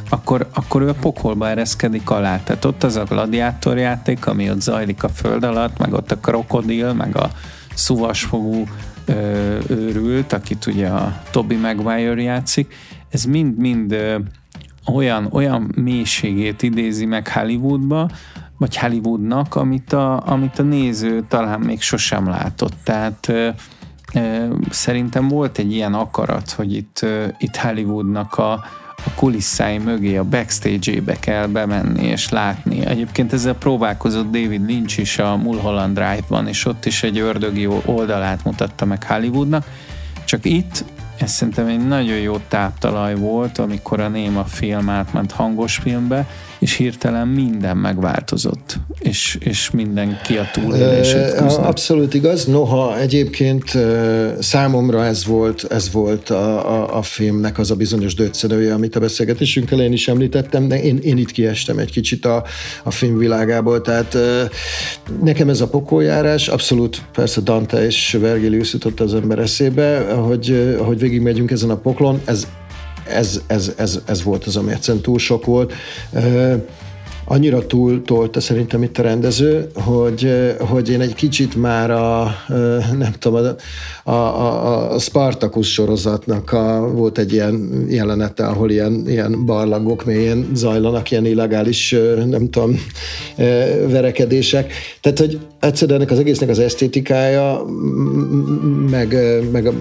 akkor, 0.08 0.48
akkor 0.54 0.82
ő 0.82 0.88
a 0.88 0.94
pokolba 0.94 1.48
ereszkedik 1.48 2.10
alá. 2.10 2.42
Tehát 2.42 2.64
ott 2.64 2.82
az 2.82 2.96
a 2.96 3.04
gladiátorjáték, 3.04 4.26
ami 4.26 4.50
ott 4.50 4.60
zajlik 4.60 5.02
a 5.02 5.08
föld 5.08 5.44
alatt, 5.44 5.78
meg 5.78 5.92
ott 5.92 6.10
a 6.10 6.18
krokodil, 6.18 6.92
meg 6.92 7.16
a 7.16 7.30
szuvasfogú 7.74 8.64
ö, 9.04 9.58
őrült, 9.68 10.32
akit 10.32 10.66
ugye 10.66 10.88
a 10.88 11.22
Toby 11.30 11.56
Maguire 11.56 12.22
játszik, 12.22 12.74
ez 13.10 13.24
mind-mind 13.24 13.96
olyan, 14.92 15.28
olyan 15.32 15.72
mélységét 15.76 16.62
idézi 16.62 17.04
meg 17.04 17.28
Hollywoodba, 17.28 18.10
vagy 18.58 18.76
Hollywoodnak, 18.76 19.54
amit 19.54 19.92
a, 19.92 20.26
amit 20.26 20.58
a 20.58 20.62
néző 20.62 21.24
talán 21.28 21.60
még 21.60 21.80
sosem 21.82 22.28
látott. 22.28 22.74
Tehát 22.82 23.32
Szerintem 24.70 25.28
volt 25.28 25.58
egy 25.58 25.72
ilyen 25.72 25.94
akarat, 25.94 26.50
hogy 26.50 26.74
itt, 26.74 27.06
itt 27.38 27.56
Hollywoodnak 27.56 28.38
a, 28.38 28.52
a 29.06 29.10
kulisszái 29.14 29.78
mögé, 29.78 30.16
a 30.16 30.24
backstage-ébe 30.24 31.18
kell 31.18 31.46
bemenni 31.46 32.06
és 32.06 32.28
látni. 32.28 32.86
Egyébként 32.86 33.32
ezzel 33.32 33.54
próbálkozott 33.54 34.30
David 34.30 34.66
Lynch 34.66 34.98
is 34.98 35.18
a 35.18 35.36
Mulholland 35.36 35.94
Drive-ban, 35.94 36.48
és 36.48 36.64
ott 36.64 36.84
is 36.84 37.02
egy 37.02 37.18
ördögi 37.18 37.66
oldalát 37.84 38.44
mutatta 38.44 38.84
meg 38.84 39.04
Hollywoodnak. 39.04 39.64
Csak 40.24 40.44
itt 40.44 40.84
ez 41.18 41.30
szerintem 41.30 41.66
egy 41.66 41.86
nagyon 41.86 42.16
jó 42.16 42.36
táptalaj 42.48 43.14
volt, 43.14 43.58
amikor 43.58 44.00
a 44.00 44.08
néma 44.08 44.44
film 44.44 44.88
átment 44.88 45.32
hangos 45.32 45.76
filmbe, 45.76 46.26
és 46.58 46.76
hirtelen 46.76 47.28
minden 47.28 47.76
megváltozott, 47.76 48.76
és, 48.98 49.38
és 49.40 49.70
mindenki 49.70 50.36
a 50.36 50.48
túlélését 50.52 51.34
küzdött. 51.34 51.64
Abszolút 51.64 52.14
igaz, 52.14 52.44
noha 52.44 52.98
egyébként 52.98 53.78
számomra 54.38 55.04
ez 55.04 55.24
volt, 55.24 55.66
ez 55.70 55.92
volt 55.92 56.30
a, 56.30 56.72
a, 56.72 56.96
a 56.96 57.02
filmnek 57.02 57.58
az 57.58 57.70
a 57.70 57.74
bizonyos 57.74 58.14
döccenője, 58.14 58.74
amit 58.74 58.96
a 58.96 59.00
beszélgetésünk 59.00 59.70
elején 59.70 59.92
is 59.92 60.08
említettem, 60.08 60.68
de 60.68 60.82
én, 60.82 60.98
én 61.02 61.18
itt 61.18 61.30
kiestem 61.30 61.78
egy 61.78 61.90
kicsit 61.90 62.24
a, 62.24 62.44
a 62.82 62.90
film 62.90 63.18
világából, 63.18 63.80
tehát 63.80 64.16
nekem 65.22 65.48
ez 65.48 65.60
a 65.60 65.68
pokoljárás, 65.68 66.48
abszolút 66.48 67.02
persze 67.12 67.40
Dante 67.40 67.84
és 67.84 68.16
Vergilius 68.20 68.72
jutott 68.72 69.00
az 69.00 69.14
ember 69.14 69.38
eszébe, 69.38 69.98
hogy, 69.98 70.76
hogy 70.78 70.98
végigmegyünk 70.98 71.50
ezen 71.50 71.70
a 71.70 71.76
poklon, 71.76 72.20
ez 72.24 72.46
ez, 73.08 73.40
ez, 73.46 73.72
ez, 73.76 74.00
ez 74.06 74.22
volt 74.22 74.44
az, 74.44 74.56
ami 74.56 74.72
egyszerűen 74.72 75.02
túl 75.02 75.18
sok 75.18 75.44
volt. 75.44 75.72
Annyira 77.26 77.66
túl 77.66 78.02
tolta 78.02 78.40
szerintem 78.40 78.82
itt 78.82 78.98
a 78.98 79.02
rendező, 79.02 79.70
hogy, 79.74 80.30
hogy 80.58 80.90
én 80.90 81.00
egy 81.00 81.14
kicsit 81.14 81.56
már 81.56 81.90
a, 81.90 82.34
nem 82.98 83.12
tudom, 83.18 83.46
a, 84.04 84.10
a, 84.10 84.94
a 84.94 84.98
Spartacus 84.98 85.72
sorozatnak 85.72 86.52
a, 86.52 86.90
volt 86.92 87.18
egy 87.18 87.32
ilyen 87.32 87.84
jelenete, 87.88 88.46
ahol 88.46 88.70
ilyen, 88.70 89.04
ilyen 89.06 89.44
barlangok 89.46 90.04
mélyén 90.04 90.50
zajlanak, 90.54 91.10
ilyen 91.10 91.26
illegális, 91.26 91.96
nem 92.26 92.50
tudom, 92.50 92.76
verekedések. 93.88 94.72
Tehát, 95.00 95.18
hogy 95.18 95.38
egyszerűen 95.60 95.98
ennek 95.98 96.10
az 96.10 96.18
egésznek 96.18 96.48
az 96.48 96.58
esztétikája, 96.58 97.64
meg, 98.90 99.16
meg, 99.52 99.72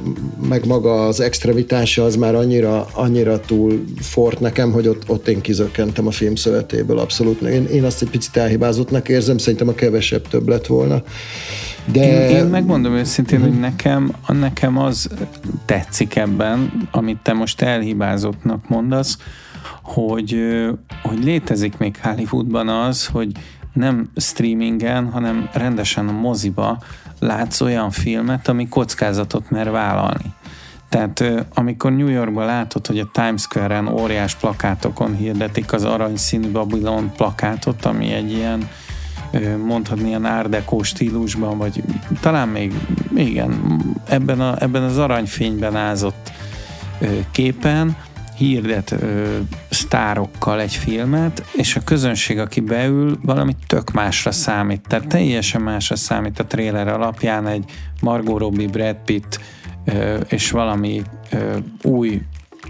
meg 0.50 0.66
maga 0.66 1.08
az 1.08 1.20
extremitása 1.20 2.04
az 2.04 2.16
már 2.16 2.36
annyira, 2.36 2.88
annyira 2.94 3.40
túl 3.40 3.84
fort 4.00 4.40
nekem, 4.40 4.72
hogy 4.72 4.88
ott, 4.88 5.02
ott 5.08 5.28
én 5.28 5.42
kizökkentem 5.42 6.08
a 6.08 6.12
film 6.12 6.36
szövetéből 6.36 6.98
abszolút. 7.00 7.33
Én, 7.42 7.66
én 7.66 7.84
azt 7.84 8.02
egy 8.02 8.10
picit 8.10 8.38
elhibázottnak 8.38 9.10
érzem, 9.10 9.38
szerintem 9.38 9.68
a 9.68 9.74
kevesebb 9.74 10.28
több 10.28 10.48
lett 10.48 10.66
volna. 10.66 11.04
De... 11.92 12.30
Én, 12.30 12.36
én 12.36 12.46
megmondom 12.46 12.94
őszintén, 12.94 13.40
uh-huh. 13.40 13.54
hogy 13.54 13.62
nekem, 13.62 14.16
nekem 14.28 14.78
az 14.78 15.10
tetszik 15.66 16.16
ebben, 16.16 16.88
amit 16.92 17.18
te 17.24 17.34
most 17.34 17.62
elhibázottnak 17.62 18.70
mondasz, 18.70 19.18
hogy, 19.82 20.38
hogy 21.04 21.24
létezik 21.24 21.78
még 21.78 22.00
Hollywoodban 22.02 22.68
az, 22.68 23.06
hogy 23.06 23.32
nem 23.74 24.10
streamingen, 24.16 25.10
hanem 25.10 25.50
rendesen 25.54 26.08
a 26.08 26.12
moziba 26.12 26.82
látsz 27.20 27.62
olyan 27.62 27.92
filmet, 27.92 28.48
ami 28.48 28.68
kockázatot 28.68 29.50
mer 29.50 29.72
vállalni. 29.72 30.34
Tehát 30.94 31.24
amikor 31.54 31.92
New 31.92 32.08
Yorkban 32.08 32.46
látod, 32.46 32.88
hogy 32.88 33.00
a 33.00 33.10
Times 33.12 33.42
Square-en 33.42 33.88
óriás 33.88 34.36
plakátokon 34.36 35.16
hirdetik 35.16 35.74
az 35.74 35.84
aranyszínű 35.84 36.52
Babylon 36.52 37.12
plakátot, 37.16 37.86
ami 37.86 38.12
egy 38.12 38.32
ilyen 38.32 38.70
mondhatni 39.66 40.08
ilyen 40.08 40.26
árdekó 40.26 40.84
stílusban, 40.84 41.58
vagy 41.58 41.84
talán 42.20 42.48
még 42.48 42.74
igen, 43.16 43.82
ebben, 44.08 44.40
a, 44.42 44.62
ebben 44.62 44.84
az 44.84 44.98
aranyfényben 44.98 45.76
ázott 45.76 46.32
képen 47.32 47.96
hirdet 48.38 48.92
ö, 48.92 49.38
sztárokkal 49.70 50.62
egy 50.62 50.76
filmet, 50.76 51.46
és 51.54 51.76
a 51.76 51.82
közönség, 51.84 52.40
aki 52.40 52.60
beül, 52.60 53.18
valami 53.22 53.56
tök 53.68 53.92
másra 53.92 54.32
számít. 54.32 54.82
Tehát 54.88 55.08
teljesen 55.08 55.62
másra 55.62 55.96
számít 55.96 56.40
a 56.40 56.46
trailer 56.46 56.88
alapján 56.88 57.48
egy 57.48 57.64
Margot 58.02 58.40
Robbie, 58.40 58.68
Brad 58.68 58.98
Pitt 59.06 59.40
és 60.28 60.52
valami 60.52 61.02
új 61.82 62.22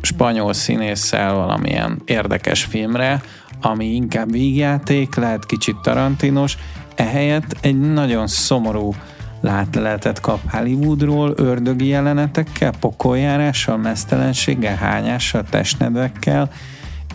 spanyol 0.02 0.54
színésszel 0.54 1.34
valamilyen 1.34 2.02
érdekes 2.06 2.63
filmre, 2.63 3.21
ami 3.62 3.86
inkább 3.86 4.32
vígjáték, 4.32 5.15
lehet 5.15 5.45
kicsit 5.45 5.76
tarantinos, 5.84 6.58
ehelyett 6.95 7.58
egy 7.62 7.80
nagyon 7.80 8.28
szomorú 8.28 8.93
látleletet 9.41 10.19
kap 10.19 10.52
Hollywoodról, 10.52 11.34
ördögi 11.36 11.88
jelenetekkel, 11.88 12.71
pokoljárással, 12.80 13.78
mesztelenséggel, 13.78 14.76
hányással, 14.76 15.43
testnedvekkel, 15.49 16.49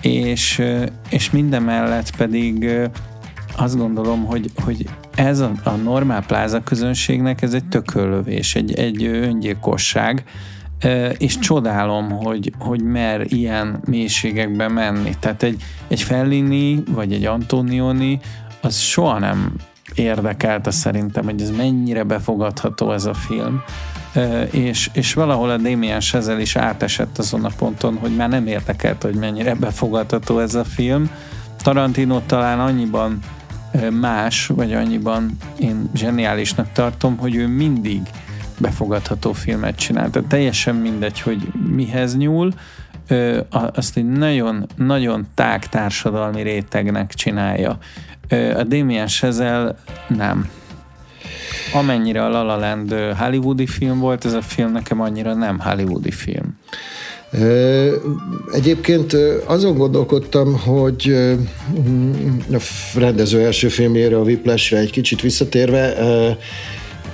és, 0.01 0.63
és 1.09 1.31
minden 1.31 1.63
mellett 1.63 2.17
pedig 2.17 2.71
azt 3.57 3.77
gondolom, 3.77 4.25
hogy, 4.25 4.51
hogy 4.65 4.89
ez 5.15 5.41
a, 5.41 5.53
a 5.63 5.71
normál 5.71 6.25
pláza 6.27 6.63
közönségnek 6.63 7.43
ez 7.43 7.55
egy 7.55 7.65
tököllövés, 7.65 8.55
egy, 8.55 8.75
egy 8.75 9.05
öngyilkosság, 9.05 10.25
és 11.19 11.39
csodálom, 11.39 12.11
hogy, 12.11 12.53
hogy 12.59 12.83
mer 12.83 13.27
ilyen 13.29 13.81
mélységekbe 13.85 14.69
menni. 14.69 15.15
Tehát 15.21 15.43
egy, 15.43 15.63
egy 15.89 16.03
Fellini, 16.03 16.83
vagy 16.91 17.13
egy 17.13 17.25
Antonioni, 17.25 18.21
az 18.61 18.79
soha 18.79 19.19
nem 19.19 19.53
érdekelte 19.95 20.71
szerintem, 20.71 21.25
hogy 21.25 21.43
ez 21.43 21.51
mennyire 21.51 22.03
befogadható 22.03 22.93
ez 22.93 23.05
a 23.05 23.15
film, 23.15 23.63
és, 24.51 24.91
és 24.93 25.15
valahol 25.15 25.51
a 25.51 25.57
Damien 25.57 26.01
Chazelle 26.01 26.41
is 26.41 26.57
átesett 26.57 27.19
azon 27.19 27.45
a 27.45 27.51
ponton, 27.59 27.97
hogy 27.97 28.17
már 28.17 28.29
nem 28.29 28.47
érdekelt, 28.47 29.03
hogy 29.03 29.15
mennyire 29.15 29.55
befogadható 29.55 30.39
ez 30.39 30.55
a 30.55 30.65
film. 30.65 31.11
Tarantino 31.63 32.21
talán 32.27 32.61
annyiban 32.61 33.19
más, 34.01 34.47
vagy 34.47 34.73
annyiban 34.73 35.37
én 35.59 35.91
zseniálisnak 35.95 36.73
tartom, 36.73 37.17
hogy 37.17 37.35
ő 37.35 37.47
mindig 37.47 38.01
befogadható 38.59 39.33
filmet 39.33 39.77
csinál. 39.77 40.11
Tehát 40.11 40.29
teljesen 40.29 40.75
mindegy, 40.75 41.21
hogy 41.21 41.53
mihez 41.75 42.17
nyúl, 42.17 42.53
azt 43.51 43.97
egy 43.97 44.09
nagyon, 44.09 44.67
nagyon 44.77 45.27
tág 45.35 45.69
társadalmi 45.69 46.43
rétegnek 46.43 47.15
csinálja. 47.15 47.79
A 48.31 48.63
Damien 48.63 49.07
Chazelle 49.07 49.75
nem. 50.09 50.51
Amennyire 51.73 52.25
a 52.25 52.29
La 52.29 52.43
La 52.43 52.57
Land 52.57 52.95
hollywoodi 53.19 53.67
film 53.67 53.99
volt, 53.99 54.25
ez 54.25 54.33
a 54.33 54.43
film 54.43 54.73
nekem 54.73 55.01
annyira 55.01 55.35
nem 55.35 55.59
hollywoodi 55.61 56.11
film. 56.11 56.59
Egyébként 58.53 59.17
azon 59.45 59.77
gondolkodtam, 59.77 60.59
hogy 60.59 61.15
a 62.53 62.59
rendező 62.95 63.41
első 63.41 63.69
filmjére, 63.69 64.17
a 64.17 64.23
whiplash 64.23 64.73
egy 64.73 64.91
kicsit 64.91 65.21
visszatérve, 65.21 65.97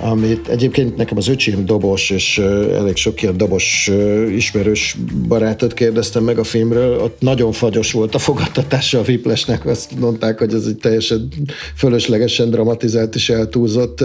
amit 0.01 0.49
egyébként 0.49 0.97
nekem 0.97 1.17
az 1.17 1.29
öcsém 1.29 1.67
dobos, 1.67 2.11
és 2.11 2.39
elég 2.73 2.97
sok 2.97 3.23
ilyen 3.23 3.37
dobos 3.37 3.91
ismerős 4.37 4.97
barátot 5.29 5.75
kérdeztem 5.75 6.25
meg 6.25 6.39
a 6.39 6.45
filmről, 6.45 6.99
ott 6.99 7.21
nagyon 7.21 7.53
fagyos 7.53 7.93
volt 7.93 8.15
a 8.15 8.19
fogadtatása 8.19 8.99
a 8.99 9.03
Viplesnek, 9.03 9.67
azt 9.67 9.99
mondták, 9.99 10.39
hogy 10.39 10.55
ez 10.55 10.67
egy 10.67 10.77
teljesen 10.77 11.29
fölöslegesen 11.77 12.51
dramatizált 12.51 13.15
és 13.15 13.31
eltúlzott 13.31 14.05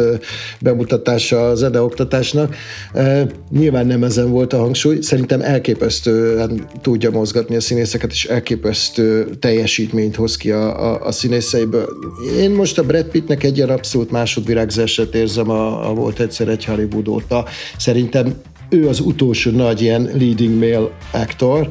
bemutatása 0.61 1.49
az 1.49 1.63
oktatásnak. 1.73 2.55
Nyilván 3.51 3.87
nem 3.87 4.03
ezen 4.03 4.29
volt 4.29 4.53
a 4.53 4.57
hangsúly, 4.57 4.97
szerintem 5.01 5.41
elképesztően 5.41 6.67
tudja 6.81 7.11
mozgatni 7.11 7.55
a 7.55 7.61
színészeket, 7.61 8.11
és 8.11 8.25
elképesztő 8.25 9.29
teljesítményt 9.39 10.15
hoz 10.15 10.37
ki 10.37 10.51
a, 10.51 10.91
a, 10.91 11.05
a 11.05 11.11
színészeiből. 11.11 11.89
Én 12.39 12.51
most 12.51 12.77
a 12.77 12.83
Brad 12.83 13.05
Pittnek 13.05 13.43
egy 13.43 13.57
ilyen 13.57 13.69
abszolút 13.69 14.11
másodvirágzását 14.11 15.15
érzem 15.15 15.49
a, 15.49 15.78
a 15.87 15.93
volt 15.93 16.19
egyszer 16.19 16.47
egy 16.47 16.65
Hollywood 16.65 17.07
óta. 17.07 17.45
Szerintem 17.77 18.33
ő 18.69 18.87
az 18.87 18.99
utolsó 18.99 19.51
nagy 19.51 19.81
ilyen 19.81 20.01
leading 20.01 20.59
male 20.59 20.89
actor, 21.11 21.67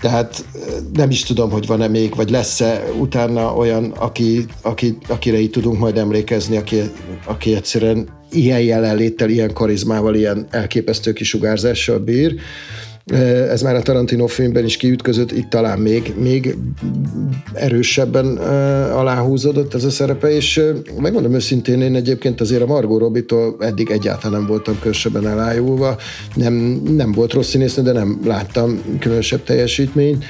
tehát 0.00 0.44
nem 0.92 1.10
is 1.10 1.22
tudom, 1.22 1.50
hogy 1.50 1.66
van-e 1.66 1.88
még, 1.88 2.14
vagy 2.14 2.30
lesz-e 2.30 2.84
utána 2.98 3.54
olyan, 3.54 3.90
aki, 3.90 4.44
aki, 4.62 4.98
akire 5.08 5.38
így 5.38 5.50
tudunk 5.50 5.78
majd 5.78 5.98
emlékezni, 5.98 6.56
aki, 6.56 6.80
aki 7.26 7.54
egyszerűen 7.54 8.08
ilyen 8.30 8.60
jelenléttel, 8.60 9.28
ilyen 9.28 9.52
karizmával, 9.52 10.14
ilyen 10.14 10.46
elképesztő 10.50 11.12
kisugárzással 11.12 11.98
bír. 11.98 12.34
Ez 13.50 13.62
már 13.62 13.74
a 13.74 13.82
Tarantino 13.82 14.26
filmben 14.26 14.64
is 14.64 14.76
kiütközött, 14.76 15.32
itt 15.32 15.48
talán 15.50 15.78
még, 15.78 16.14
még 16.18 16.56
erősebben 17.54 18.36
aláhúzódott 18.92 19.74
ez 19.74 19.84
a 19.84 19.90
szerepe, 19.90 20.30
és 20.30 20.62
megmondom 21.00 21.34
őszintén, 21.34 21.80
én 21.80 21.94
egyébként 21.94 22.40
azért 22.40 22.62
a 22.62 22.66
Margot 22.66 23.00
Robbie-tól 23.00 23.56
eddig 23.60 23.90
egyáltalán 23.90 24.38
nem 24.38 24.48
voltam 24.48 24.74
különösebben 24.78 25.26
elájulva, 25.26 25.96
nem, 26.34 26.54
nem 26.96 27.12
volt 27.12 27.32
rossz 27.32 27.48
színésznő, 27.48 27.82
de 27.82 27.92
nem 27.92 28.20
láttam 28.24 28.80
különösebb 29.00 29.42
teljesítményt 29.42 30.24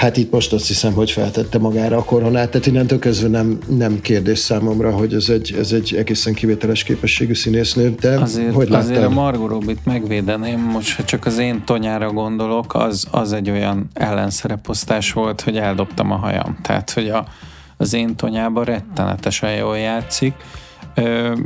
hát 0.00 0.16
itt 0.16 0.32
most 0.32 0.52
azt 0.52 0.66
hiszem, 0.66 0.92
hogy 0.92 1.10
feltette 1.10 1.58
magára 1.58 1.96
a 1.96 2.04
koronát, 2.04 2.50
tehát 2.50 2.66
innentől 2.66 2.98
kezdve 2.98 3.28
nem, 3.28 3.58
nem 3.68 4.00
kérdés 4.00 4.38
számomra, 4.38 4.90
hogy 4.90 5.14
ez 5.14 5.28
egy, 5.28 5.54
ez 5.58 5.72
egy 5.72 5.94
egészen 5.94 6.34
kivételes 6.34 6.82
képességű 6.82 7.34
színésznő, 7.34 7.94
de 8.00 8.18
azért, 8.18 8.54
hogy 8.54 8.68
láttad? 8.68 8.90
Azért 8.90 9.04
a 9.04 9.10
Margot 9.10 9.48
Robbie-t 9.48 9.84
megvédeném, 9.84 10.60
most 10.60 10.96
ha 10.96 11.04
csak 11.04 11.26
az 11.26 11.38
én 11.38 11.64
tonyára 11.64 12.12
gondolok, 12.12 12.74
az, 12.74 13.06
az 13.10 13.32
egy 13.32 13.50
olyan 13.50 13.88
ellenszereposztás 13.92 15.12
volt, 15.12 15.40
hogy 15.40 15.56
eldobtam 15.56 16.10
a 16.10 16.16
hajam. 16.16 16.58
Tehát, 16.62 16.90
hogy 16.90 17.08
a, 17.08 17.26
az 17.76 17.94
én 17.94 18.16
tonyában 18.16 18.64
rettenetesen 18.64 19.54
jól 19.54 19.78
játszik, 19.78 20.34
Ö, 20.94 21.36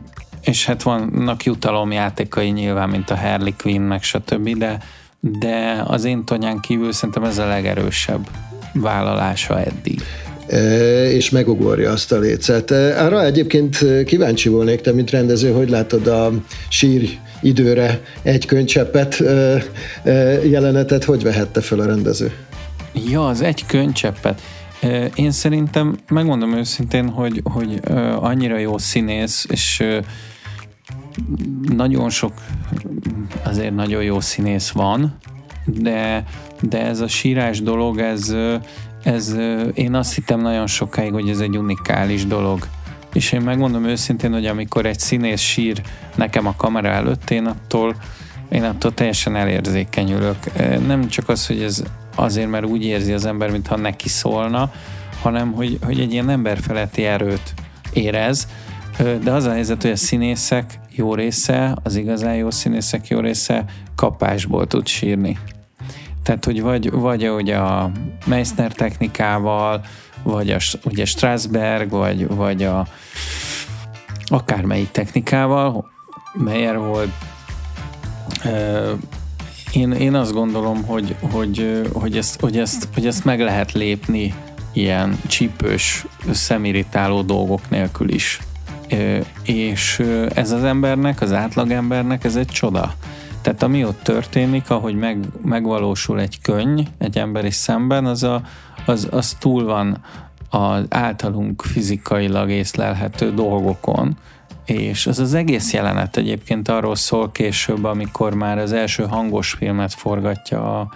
és 0.40 0.66
hát 0.66 0.82
vannak 0.82 1.44
jutalomjátékai 1.44 2.50
nyilván, 2.50 2.88
mint 2.88 3.10
a 3.10 3.16
Harley 3.16 3.52
Quinn, 3.62 3.82
meg 3.82 4.02
stb., 4.02 4.56
de 4.58 4.78
de 5.38 5.82
az 5.86 6.04
én 6.04 6.24
tonyán 6.24 6.60
kívül 6.60 6.92
szerintem 6.92 7.24
ez 7.24 7.38
a 7.38 7.46
legerősebb 7.46 8.28
vállalása 8.72 9.60
eddig 9.60 10.02
és 11.12 11.30
megugorja 11.30 11.90
azt 11.90 12.12
a 12.12 12.18
lécet. 12.18 12.70
Arra 12.70 13.24
egyébként 13.24 14.04
kíváncsi 14.04 14.48
volnék, 14.48 14.80
te, 14.80 14.92
mint 14.92 15.10
rendező, 15.10 15.52
hogy 15.52 15.68
látod 15.68 16.06
a 16.06 16.32
sír 16.68 17.18
időre 17.40 18.00
egy 18.22 18.46
könycseppet 18.46 19.22
jelenetet, 20.48 21.04
hogy 21.04 21.22
vehette 21.22 21.60
fel 21.60 21.80
a 21.80 21.86
rendező? 21.86 22.32
Ja, 23.10 23.26
az 23.26 23.40
egy 23.42 23.66
könycseppet. 23.66 24.40
Én 25.14 25.30
szerintem, 25.30 25.96
megmondom 26.08 26.56
őszintén, 26.56 27.08
hogy, 27.08 27.40
hogy 27.44 27.80
annyira 28.20 28.58
jó 28.58 28.78
színész, 28.78 29.46
és 29.50 29.82
nagyon 31.76 32.10
sok 32.10 32.32
azért 33.44 33.74
nagyon 33.74 34.02
jó 34.02 34.20
színész 34.20 34.70
van, 34.70 35.16
de, 35.64 36.24
de 36.60 36.84
ez 36.84 37.00
a 37.00 37.08
sírás 37.08 37.62
dolog, 37.62 37.98
ez, 37.98 38.34
ez 39.02 39.36
én 39.74 39.94
azt 39.94 40.14
hittem 40.14 40.40
nagyon 40.40 40.66
sokáig, 40.66 41.12
hogy 41.12 41.28
ez 41.28 41.40
egy 41.40 41.58
unikális 41.58 42.26
dolog. 42.26 42.66
És 43.12 43.32
én 43.32 43.40
megmondom 43.40 43.84
őszintén, 43.84 44.32
hogy 44.32 44.46
amikor 44.46 44.86
egy 44.86 44.98
színész 44.98 45.40
sír 45.40 45.82
nekem 46.14 46.46
a 46.46 46.54
kamera 46.56 46.88
előtt, 46.88 47.30
én 47.30 47.46
attól, 47.46 47.96
én 48.48 48.64
attól 48.64 48.94
teljesen 48.94 49.36
elérzékenyülök. 49.36 50.36
Nem 50.86 51.08
csak 51.08 51.28
az, 51.28 51.46
hogy 51.46 51.62
ez 51.62 51.82
azért, 52.14 52.50
mert 52.50 52.66
úgy 52.66 52.84
érzi 52.84 53.12
az 53.12 53.26
ember, 53.26 53.50
mintha 53.50 53.76
neki 53.76 54.08
szólna, 54.08 54.72
hanem 55.22 55.52
hogy, 55.52 55.78
hogy 55.82 56.00
egy 56.00 56.12
ilyen 56.12 56.30
emberfeletti 56.30 57.04
erőt 57.04 57.54
érez, 57.92 58.48
de 58.98 59.30
az 59.30 59.44
a 59.44 59.50
helyzet, 59.50 59.82
hogy 59.82 59.90
a 59.90 59.96
színészek 59.96 60.80
jó 60.90 61.14
része, 61.14 61.76
az 61.82 61.96
igazán 61.96 62.34
jó 62.34 62.50
színészek 62.50 63.08
jó 63.08 63.20
része 63.20 63.64
kapásból 63.94 64.66
tud 64.66 64.86
sírni. 64.86 65.38
Tehát, 66.22 66.44
hogy 66.44 66.62
vagy, 66.62 66.90
vagy 66.90 67.24
ahogy 67.24 67.50
a 67.50 67.90
Meissner 68.26 68.72
technikával, 68.72 69.84
vagy 70.22 70.50
a, 70.50 70.58
ugye 70.84 71.04
Strasberg, 71.04 71.90
vagy, 71.90 72.26
vagy 72.26 72.62
a 72.62 72.86
akármelyik 74.26 74.90
technikával, 74.90 75.92
Meyer 76.34 76.78
volt, 76.78 77.10
Én, 79.72 79.92
én 79.92 80.14
azt 80.14 80.32
gondolom, 80.32 80.84
hogy, 80.84 81.16
hogy, 81.20 81.82
hogy, 81.92 82.16
ezt, 82.16 82.40
hogy, 82.40 82.58
ezt, 82.58 82.88
hogy 82.94 83.06
ezt 83.06 83.24
meg 83.24 83.40
lehet 83.40 83.72
lépni 83.72 84.34
ilyen 84.72 85.20
csípős, 85.26 86.06
szemirítáló 86.30 87.22
dolgok 87.22 87.70
nélkül 87.70 88.08
is. 88.08 88.40
És 89.42 90.02
ez 90.34 90.50
az 90.50 90.64
embernek, 90.64 91.20
az 91.20 91.32
átlagembernek 91.32 92.24
ez 92.24 92.36
egy 92.36 92.46
csoda. 92.46 92.94
Tehát 93.40 93.62
ami 93.62 93.84
ott 93.84 94.02
történik, 94.02 94.70
ahogy 94.70 94.94
meg, 94.94 95.18
megvalósul 95.42 96.20
egy 96.20 96.40
könny 96.40 96.80
egy 96.98 97.18
emberi 97.18 97.50
szemben, 97.50 98.06
az, 98.06 98.22
a, 98.22 98.42
az, 98.86 99.08
az 99.10 99.36
túl 99.38 99.64
van 99.64 99.98
az 100.50 100.84
általunk 100.88 101.62
fizikailag 101.62 102.50
észlelhető 102.50 103.34
dolgokon, 103.34 104.16
és 104.64 105.06
az 105.06 105.18
az 105.18 105.34
egész 105.34 105.72
jelenet 105.72 106.16
egyébként 106.16 106.68
arról 106.68 106.96
szól 106.96 107.32
később, 107.32 107.84
amikor 107.84 108.34
már 108.34 108.58
az 108.58 108.72
első 108.72 109.06
hangos 109.06 109.50
filmet 109.50 109.94
forgatja 109.94 110.80
a, 110.80 110.88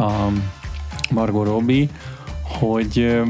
a 0.00 0.28
Margot 1.10 1.46
Robbie, 1.46 1.86
hogy 2.42 3.22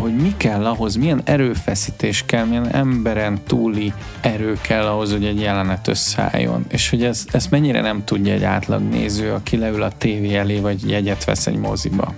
hogy 0.00 0.16
mi 0.16 0.34
kell 0.36 0.66
ahhoz, 0.66 0.96
milyen 0.96 1.20
erőfeszítés 1.24 2.24
kell, 2.26 2.44
milyen 2.44 2.74
emberen 2.74 3.40
túli 3.46 3.92
erő 4.20 4.58
kell 4.60 4.86
ahhoz, 4.86 5.12
hogy 5.12 5.24
egy 5.24 5.40
jelenet 5.40 5.88
összeálljon. 5.88 6.64
És 6.68 6.90
hogy 6.90 7.04
ez, 7.04 7.24
ezt 7.32 7.50
mennyire 7.50 7.80
nem 7.80 8.04
tudja 8.04 8.32
egy 8.32 8.44
átlag 8.44 8.82
néző, 8.82 9.32
aki 9.32 9.56
leül 9.56 9.82
a 9.82 9.90
tévé 9.98 10.34
elé, 10.34 10.60
vagy 10.60 10.90
jegyet 10.90 11.24
vesz 11.24 11.46
egy 11.46 11.58
moziba. 11.58 12.14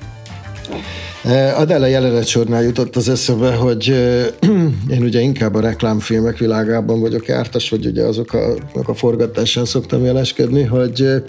Eh, 1.24 1.60
Adela 1.60 1.86
jelenet 1.86 2.26
sornál 2.26 2.62
jutott 2.62 2.96
az 2.96 3.08
eszembe, 3.08 3.54
hogy 3.54 3.88
eh, 3.90 4.26
én 4.96 5.02
ugye 5.02 5.20
inkább 5.20 5.54
a 5.54 5.60
reklámfilmek 5.60 6.38
világában 6.38 7.00
vagyok 7.00 7.26
jártas, 7.26 7.70
vagy 7.70 7.86
ugye 7.86 8.02
azok 8.02 8.32
a, 8.32 8.54
a 8.72 8.94
forgatásán 8.94 9.64
szoktam 9.64 10.04
jeleskedni, 10.04 10.62
hogy, 10.62 11.00
eh, 11.00 11.22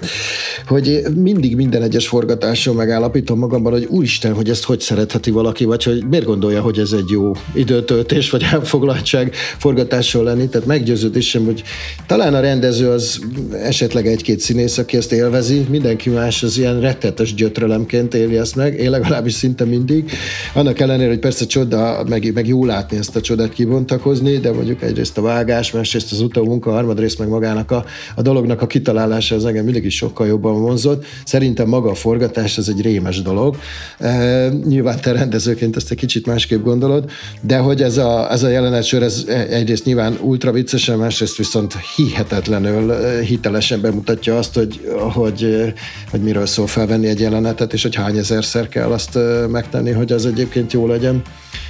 hogy 0.68 1.02
mindig 1.16 1.56
minden 1.56 1.82
egyes 1.82 2.08
forgatáson 2.08 2.76
megállapítom 2.76 3.40
magamban, 3.40 3.72
hogy 3.72 3.86
úristen, 3.90 4.34
hogy 4.34 4.50
ezt 4.50 4.64
hogy 4.64 4.80
szeretheti 4.80 5.32
valaki, 5.32 5.66
vagy 5.66 5.84
hogy 5.84 6.06
miért 6.10 6.26
gondolja, 6.26 6.62
hogy 6.62 6.80
ez 6.80 6.92
egy 6.92 7.10
jó 7.10 7.32
időtöltés, 7.54 8.30
vagy 8.30 8.44
elfoglaltság 8.52 9.36
forgatáson 9.58 10.24
lenni. 10.24 10.48
Tehát 10.48 10.68
meggyőződésem, 10.68 11.46
hogy 11.46 11.64
talán 12.08 12.34
a 12.34 12.40
rendező 12.40 12.90
az 12.90 13.20
esetleg 13.52 14.08
egy-két 14.08 14.40
színész, 14.40 14.78
aki 14.78 14.98
ezt 14.98 15.12
élvezi, 15.12 15.66
mindenki 15.70 16.10
más 16.10 16.44
az 16.44 16.58
ilyen 16.58 16.80
rettetes 16.80 17.34
gyötrölemként 17.34 18.14
éli 18.14 18.38
ezt 18.38 18.56
meg, 18.56 18.80
én 18.80 18.90
legalábbis 18.90 19.34
szinte 19.34 19.66
mind 19.66 19.84
mindig. 19.86 20.12
Annak 20.54 20.80
ellenére, 20.80 21.10
hogy 21.10 21.20
persze 21.20 21.46
csoda, 21.46 22.04
meg, 22.10 22.34
meg 22.34 22.48
jó 22.48 22.66
látni 22.66 22.98
ezt 22.98 23.16
a 23.16 23.22
csodát 23.22 23.54
kibontakozni, 23.54 24.38
de 24.38 24.52
mondjuk 24.52 24.82
egyrészt 24.82 25.18
a 25.18 25.22
vágás, 25.22 25.72
másrészt 25.72 26.12
az 26.12 26.22
utómunka, 26.22 26.72
harmadrészt 26.72 27.20
meg 27.20 27.28
magának 27.28 27.72
a, 27.72 27.86
a 28.16 28.22
dolognak 28.22 28.62
a 28.62 28.68
kitalálása 28.68 29.36
az 29.36 29.46
engem 29.46 29.64
mindig 29.64 29.86
is 29.86 29.96
sokkal 29.96 30.28
jobban 30.28 30.62
vonzott. 30.62 31.06
Szerintem 31.26 31.68
maga 31.68 31.90
a 31.90 31.96
forgatás 31.96 32.58
ez 32.58 32.68
egy 32.68 32.82
rémes 32.82 33.22
dolog. 33.22 33.58
E, 34.00 34.48
nyilván 34.48 35.02
te 35.02 35.12
rendezőként 35.12 35.76
ezt 35.76 35.92
egy 35.92 35.98
kicsit 35.98 36.26
másképp 36.26 36.64
gondolod, 36.64 37.10
de 37.42 37.58
hogy 37.58 37.82
ez 37.82 37.98
a, 37.98 38.32
ez 38.32 38.44
a 38.44 38.50
jelenetsor, 38.50 39.04
ez 39.04 39.24
egyrészt 39.50 39.86
nyilván 39.86 40.18
ultra 40.22 40.52
viccesen, 40.52 40.98
másrészt 40.98 41.38
viszont 41.38 41.76
hihetetlenül 41.96 42.92
e, 42.92 43.22
hitelesen 43.22 43.82
bemutatja 43.82 44.38
azt, 44.38 44.54
hogy, 44.54 44.80
hogy, 45.14 45.74
hogy 46.12 46.22
miről 46.22 46.46
szól 46.46 46.68
felvenni 46.68 47.08
egy 47.08 47.20
jelenetet, 47.20 47.74
és 47.74 47.82
hogy 47.82 47.96
hány 47.96 48.18
ezerszer 48.18 48.68
kell 48.68 48.92
azt 48.92 49.16
e, 49.16 49.48
megtenni 49.48 49.75
tenni, 49.76 49.92
hogy 49.92 50.12
az 50.12 50.26
egyébként 50.26 50.74
jó 50.74 50.88
legyen. 50.88 51.22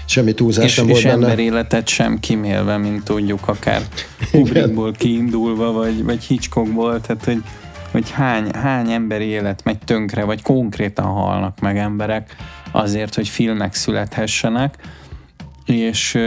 Semmi 0.06 0.34
túlzás 0.34 0.66
és, 0.66 0.76
nem 0.76 0.90
és 0.90 1.04
volt 1.04 1.20
benne. 1.20 1.38
életet 1.38 1.88
sem 1.88 2.20
kimélve, 2.20 2.78
mint 2.78 3.04
tudjuk, 3.04 3.48
akár 3.48 3.82
Kubrickból 4.32 4.92
kiindulva, 4.92 5.72
vagy, 5.72 6.04
vagy 6.04 6.24
Hitchcockból, 6.24 7.02
tehát 7.02 7.26
hogy, 7.26 7.44
hogy 7.92 8.10
hány, 8.10 8.52
hány 8.54 8.92
emberi 8.92 9.26
élet 9.26 9.64
megy 9.64 9.78
tönkre, 9.78 10.24
vagy 10.24 10.42
konkrétan 10.42 11.06
halnak 11.06 11.60
meg 11.60 11.78
emberek 11.78 12.36
azért, 12.72 13.16
hogy 13.16 13.28
filmek 13.28 13.74
születhessenek, 13.74 14.76
és 15.66 16.18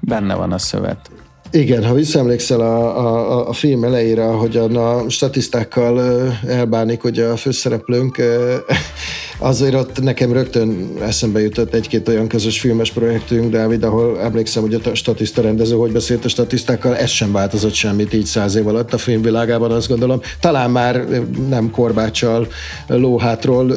benne 0.00 0.34
van 0.34 0.52
a 0.52 0.58
szövet. 0.58 1.10
Igen, 1.50 1.84
ha 1.84 1.94
visszaemlékszel 1.94 2.60
a, 2.60 2.98
a, 2.98 3.48
a 3.48 3.52
film 3.52 3.84
elejére, 3.84 4.24
hogyan 4.24 4.76
a 4.76 5.08
statisztákkal 5.08 6.00
elbánik, 6.46 7.00
hogy 7.00 7.18
a 7.18 7.36
főszereplőnk 7.36 8.22
azért 9.38 9.74
ott 9.74 10.02
nekem 10.02 10.32
rögtön 10.32 10.88
eszembe 11.02 11.40
jutott 11.40 11.74
egy-két 11.74 12.08
olyan 12.08 12.28
közös 12.28 12.60
filmes 12.60 12.90
projektünk, 12.90 13.50
Dávid, 13.50 13.82
ahol 13.82 14.20
emlékszem, 14.20 14.62
hogy 14.62 14.74
a 14.74 14.94
statiszta 14.94 15.42
rendező 15.42 15.76
hogy 15.76 15.92
beszélt 15.92 16.24
a 16.24 16.28
statisztákkal, 16.28 16.96
ez 16.96 17.10
sem 17.10 17.32
változott 17.32 17.74
semmit 17.74 18.14
így 18.14 18.24
száz 18.24 18.54
év 18.54 18.66
alatt 18.66 18.92
a 18.92 18.98
filmvilágában, 18.98 19.70
azt 19.70 19.88
gondolom. 19.88 20.20
Talán 20.40 20.70
már 20.70 21.04
nem 21.48 21.70
korbáccsal, 21.70 22.46
lóhátról 22.86 23.76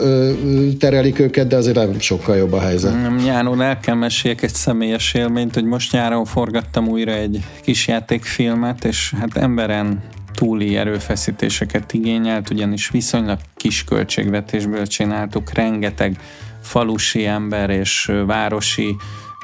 terelik 0.79 1.19
őket, 1.19 1.47
de 1.47 1.55
azért 1.55 1.75
nem 1.75 1.99
sokkal 1.99 2.35
jobb 2.35 2.53
a 2.53 2.59
helyzet. 2.59 3.23
Nyáron 3.23 3.61
el 3.61 3.79
kell 3.79 3.95
meséljek 3.95 4.41
egy 4.41 4.53
személyes 4.53 5.13
élményt, 5.13 5.53
hogy 5.53 5.65
most 5.65 5.91
nyáron 5.91 6.25
forgattam 6.25 6.87
újra 6.87 7.11
egy 7.11 7.39
kisjátékfilmet, 7.61 8.85
és 8.85 9.13
hát 9.19 9.37
emberen 9.37 10.03
túli 10.33 10.77
erőfeszítéseket 10.77 11.93
igényelt, 11.93 12.49
ugyanis 12.49 12.89
viszonylag 12.89 13.39
kis 13.55 13.83
költségvetésből 13.83 14.87
csináltuk, 14.87 15.53
rengeteg 15.53 16.17
falusi 16.61 17.25
ember 17.25 17.69
és 17.69 18.11
városi 18.25 18.95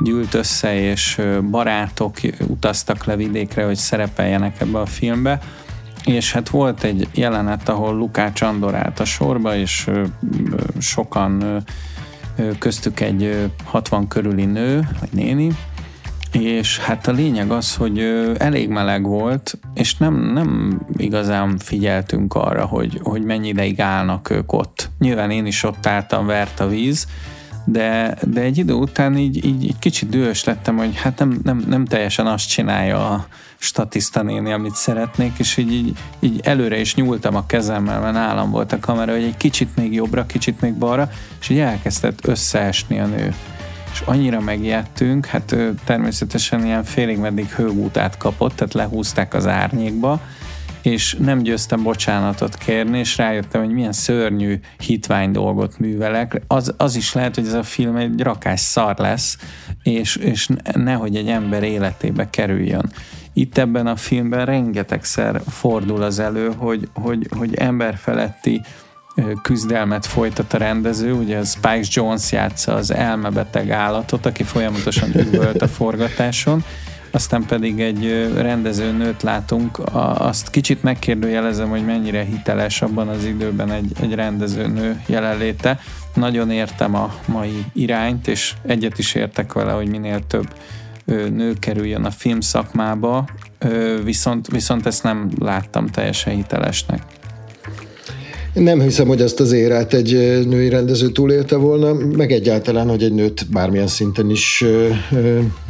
gyűlt 0.04 0.34
össze, 0.34 0.80
és 0.80 1.22
barátok 1.50 2.16
utaztak 2.48 3.06
le 3.06 3.16
vidékre, 3.16 3.66
hogy 3.66 3.76
szerepeljenek 3.76 4.62
ebbe 4.62 4.80
a 4.80 4.86
filmbe, 4.86 5.40
és 6.06 6.32
hát 6.32 6.50
volt 6.50 6.84
egy 6.84 7.08
jelenet, 7.14 7.70
ahol 7.70 7.96
Lukács 7.96 8.42
Andor 8.42 8.76
állt 8.76 9.00
a 9.00 9.06
sorba, 9.06 9.56
és 9.56 9.90
sokan 10.80 11.64
köztük 12.60 13.00
egy 13.00 13.50
60 13.64 14.08
körüli 14.08 14.46
nő, 14.46 14.88
vagy 15.00 15.10
néni, 15.12 15.52
és 16.32 16.80
hát 16.80 17.08
a 17.08 17.12
lényeg 17.12 17.52
az, 17.52 17.76
hogy 17.76 18.00
elég 18.38 18.70
meleg 18.70 19.04
volt, 19.04 19.60
és 19.74 19.98
nem, 19.98 20.32
nem 20.34 20.80
igazán 20.98 21.58
figyeltünk 21.58 22.34
arra, 22.34 22.66
hogy, 22.66 23.00
hogy 23.04 23.24
mennyi 23.24 23.48
ideig 23.48 23.82
állnak 23.82 24.30
ők 24.30 24.54
ott. 24.54 24.90
Nyilván 25.00 25.32
én 25.32 25.46
is 25.46 25.64
ott 25.64 25.86
álltam, 25.86 26.26
vert 26.26 26.60
a 26.60 26.68
víz, 26.68 27.08
de, 27.66 28.18
de 28.24 28.42
egy 28.42 28.58
idő 28.58 28.74
után 28.74 29.18
így, 29.18 29.46
így, 29.46 29.64
így 29.64 29.80
kicsit 29.80 30.10
dühös 30.10 30.44
lettem, 30.44 30.78
hogy 30.78 30.96
hát 30.96 31.20
nem, 31.20 31.40
nem, 31.44 31.64
nem 31.68 31.86
teljesen 31.86 32.28
azt 32.28 32.50
csinálja 32.50 33.10
a 33.10 33.28
statiszta 33.58 34.22
néni, 34.22 34.52
amit 34.52 34.76
szeretnék, 34.76 35.34
és 35.38 35.58
így, 35.58 35.72
így, 35.72 35.98
így 36.20 36.40
előre 36.44 36.80
is 36.80 36.96
nyúltam 36.96 37.36
a 37.36 37.46
kezemmel, 37.46 38.02
mert 38.02 38.14
nálam 38.14 38.52
volt 38.52 38.72
a 38.72 38.80
kamera, 38.80 39.12
hogy 39.12 39.24
egy 39.24 39.38
kicsit 39.38 39.76
még 39.76 39.94
jobbra, 39.94 40.26
kicsit 40.26 40.62
még 40.62 40.74
balra, 40.74 41.10
és 41.40 41.50
így 41.50 41.60
elkezdett 41.60 42.28
összeesni 42.28 43.00
a 43.00 43.06
nő 43.06 43.34
és 43.98 44.04
annyira 44.06 44.40
megijedtünk, 44.40 45.26
hát 45.26 45.52
ő 45.52 45.76
természetesen 45.86 46.66
ilyen 46.66 46.84
félig 46.84 47.18
meddig 47.18 47.50
hőgútát 47.50 48.18
kapott, 48.18 48.56
tehát 48.56 48.74
lehúzták 48.74 49.34
az 49.34 49.48
árnyékba, 49.48 50.22
és 50.82 51.16
nem 51.20 51.40
győztem 51.42 51.84
bocsánatot 51.84 52.58
kérni, 52.58 53.00
és 53.00 53.18
rájöttem, 53.18 53.64
hogy 53.64 53.74
milyen 53.74 53.92
szörnyű 53.92 54.60
hitvány 54.78 55.32
dolgot 55.32 55.80
művelek. 55.80 56.42
Az, 56.48 56.74
az 56.78 56.96
is 56.96 57.14
lehet, 57.14 57.36
hogy 57.36 57.46
ez 57.46 57.54
a 57.54 57.64
film 57.64 57.96
egy 57.96 58.22
rakás 58.22 58.60
szar 58.60 58.98
lesz, 58.98 59.38
és, 59.84 60.16
és 60.16 60.50
nehogy 60.74 61.16
egy 61.16 61.28
ember 61.28 61.64
életébe 61.64 62.30
kerüljön. 62.30 62.92
Itt 63.34 63.58
ebben 63.58 63.88
a 63.88 63.96
filmben 63.96 64.46
rengetegszer 64.46 65.42
fordul 65.50 66.02
az 66.02 66.20
elő, 66.20 66.52
hogy, 66.58 66.90
hogy, 66.94 67.28
hogy 67.38 67.56
emberfeletti 67.56 68.62
küzdelmet 69.42 70.06
folytat 70.06 70.54
a 70.54 70.58
rendező, 70.58 71.14
ugye 71.14 71.44
Spike 71.44 71.86
Jones 71.90 72.32
játsza 72.32 72.74
az 72.74 72.92
elmebeteg 72.92 73.70
állatot, 73.70 74.26
aki 74.26 74.44
folyamatosan 74.44 75.10
üvölt 75.16 75.62
a 75.62 75.68
forgatáson, 75.68 76.64
aztán 77.12 77.46
pedig 77.46 77.80
egy 77.80 78.32
rendezőnőt 78.36 79.24
látunk, 79.24 79.80
azt 80.18 80.50
kicsit 80.50 80.84
megkérdőjelezem, 80.84 81.70
hogy 81.70 81.86
mennyire 81.86 82.24
hiteles 82.24 82.82
abban 82.82 83.08
az 83.08 83.26
időben 83.26 83.72
egy, 83.72 83.92
egy 84.02 84.14
rendezőnő 84.14 85.02
jelenléte. 85.06 85.80
Nagyon 86.14 86.52
értem 86.52 86.96
a 86.96 87.14
mai 87.26 87.66
irányt, 87.74 88.28
és 88.28 88.54
egyet 88.66 88.98
is 88.98 89.14
értek 89.14 89.54
vele, 89.54 89.72
hogy 89.72 89.90
minél 89.90 90.28
több 90.28 90.54
nő 91.06 91.54
kerüljön 91.60 92.06
a 92.06 92.12
film 92.12 92.40
szakmába, 92.40 93.26
viszont, 94.04 94.48
viszont 94.48 94.86
ezt 94.86 95.04
nem 95.04 95.30
láttam 95.40 95.88
teljesen 95.88 96.36
hitelesnek. 96.36 97.02
Nem 98.60 98.82
hiszem, 98.82 99.08
hogy 99.08 99.22
ezt 99.22 99.40
az 99.40 99.52
érát 99.52 99.94
egy 99.94 100.12
női 100.48 100.70
rendező 100.70 101.08
túlélte 101.08 101.56
volna, 101.56 101.94
meg 101.94 102.32
egyáltalán, 102.32 102.90
hogy 102.90 103.04
egy 103.04 103.14
nőt 103.14 103.50
bármilyen 103.52 103.88
szinten 103.88 104.30
is 104.30 104.64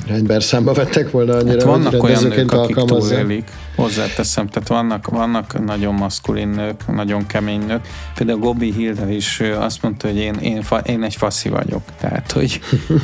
rendben 0.07 0.39
számba 0.39 0.73
vettek 0.73 1.11
volna 1.11 1.35
annyira, 1.35 1.51
hát 1.51 1.63
vannak 1.63 2.03
olyan 2.03 2.23
nők, 2.23 2.51
akik 2.51 2.75
túlélik, 2.75 3.43
hozzáteszem, 3.75 4.47
tehát 4.47 4.67
vannak, 4.67 5.07
vannak 5.07 5.65
nagyon 5.65 5.93
maszkulin 5.93 6.47
nők, 6.47 6.95
nagyon 6.95 7.25
kemény 7.25 7.65
nők. 7.67 7.81
Például 8.15 8.39
Gobi 8.39 8.71
Hilda 8.71 9.09
is 9.09 9.41
azt 9.59 9.81
mondta, 9.81 10.07
hogy 10.07 10.17
én, 10.17 10.33
én, 10.33 10.61
fa, 10.61 10.77
én 10.77 11.03
egy 11.03 11.15
faszi 11.15 11.49
vagyok, 11.49 11.81
tehát 11.99 12.31
hogy, 12.31 12.59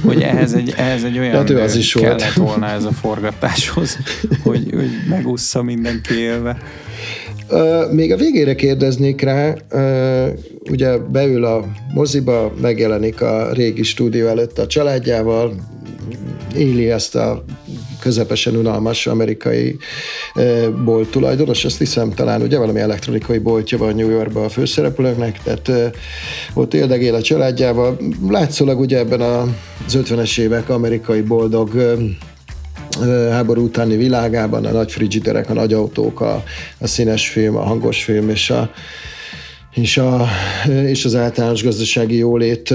hogy 0.05 0.21
ehhez, 0.21 0.53
egy, 0.53 0.73
ehhez 0.77 1.03
egy 1.03 1.19
olyan 1.19 1.49
ő 1.49 1.61
az 1.61 1.75
is 1.75 1.93
kellett 1.93 2.33
volt. 2.33 2.49
volna 2.49 2.67
ez 2.67 2.83
a 2.83 2.91
forgatáshoz, 2.91 3.97
hogy, 4.43 4.67
hogy 4.71 4.89
megúszza 5.09 5.63
mindenki 5.63 6.13
élve. 6.13 6.57
Még 7.91 8.11
a 8.11 8.17
végére 8.17 8.55
kérdeznék 8.55 9.21
rá, 9.21 9.55
ugye 10.69 10.97
beül 10.97 11.45
a 11.45 11.65
moziba, 11.93 12.53
megjelenik 12.61 13.21
a 13.21 13.51
régi 13.51 13.83
stúdió 13.83 14.27
előtt 14.27 14.59
a 14.59 14.67
családjával, 14.67 15.53
éli 16.55 16.89
ezt 16.89 17.15
a 17.15 17.43
közepesen 17.99 18.55
unalmas 18.55 19.07
amerikai 19.07 19.77
bolt 20.85 21.09
tulajdonos, 21.09 21.65
azt 21.65 21.77
hiszem 21.77 22.09
talán 22.09 22.41
ugye 22.41 22.57
valami 22.57 22.79
elektronikai 22.79 23.37
boltja 23.37 23.77
van 23.77 23.95
New 23.95 24.09
Yorkban 24.09 24.43
a 24.43 24.49
főszereplőknek, 24.49 25.39
tehát 25.43 25.95
ott 26.53 26.73
éldegél 26.73 27.15
a 27.15 27.21
családjával. 27.21 27.97
Látszólag 28.29 28.79
ugye 28.79 28.97
ebben 28.97 29.21
az 29.21 29.47
50-es 29.93 30.39
évek 30.39 30.69
amerikai 30.69 31.21
boldog 31.21 31.97
háború 33.31 33.63
utáni 33.63 33.95
világában 33.95 34.65
a 34.65 34.71
nagy 34.71 34.91
frigiderek, 34.91 35.49
a 35.49 35.53
nagy 35.53 35.73
autók, 35.73 36.21
a, 36.21 36.43
a 36.79 36.87
színes 36.87 37.29
film, 37.29 37.55
a 37.55 37.61
hangos 37.61 38.03
film 38.03 38.29
és 38.29 38.49
a, 38.49 38.71
és, 39.73 39.97
a, 39.97 40.25
és 40.85 41.05
az 41.05 41.15
általános 41.15 41.63
gazdasági 41.63 42.17
jólét 42.17 42.73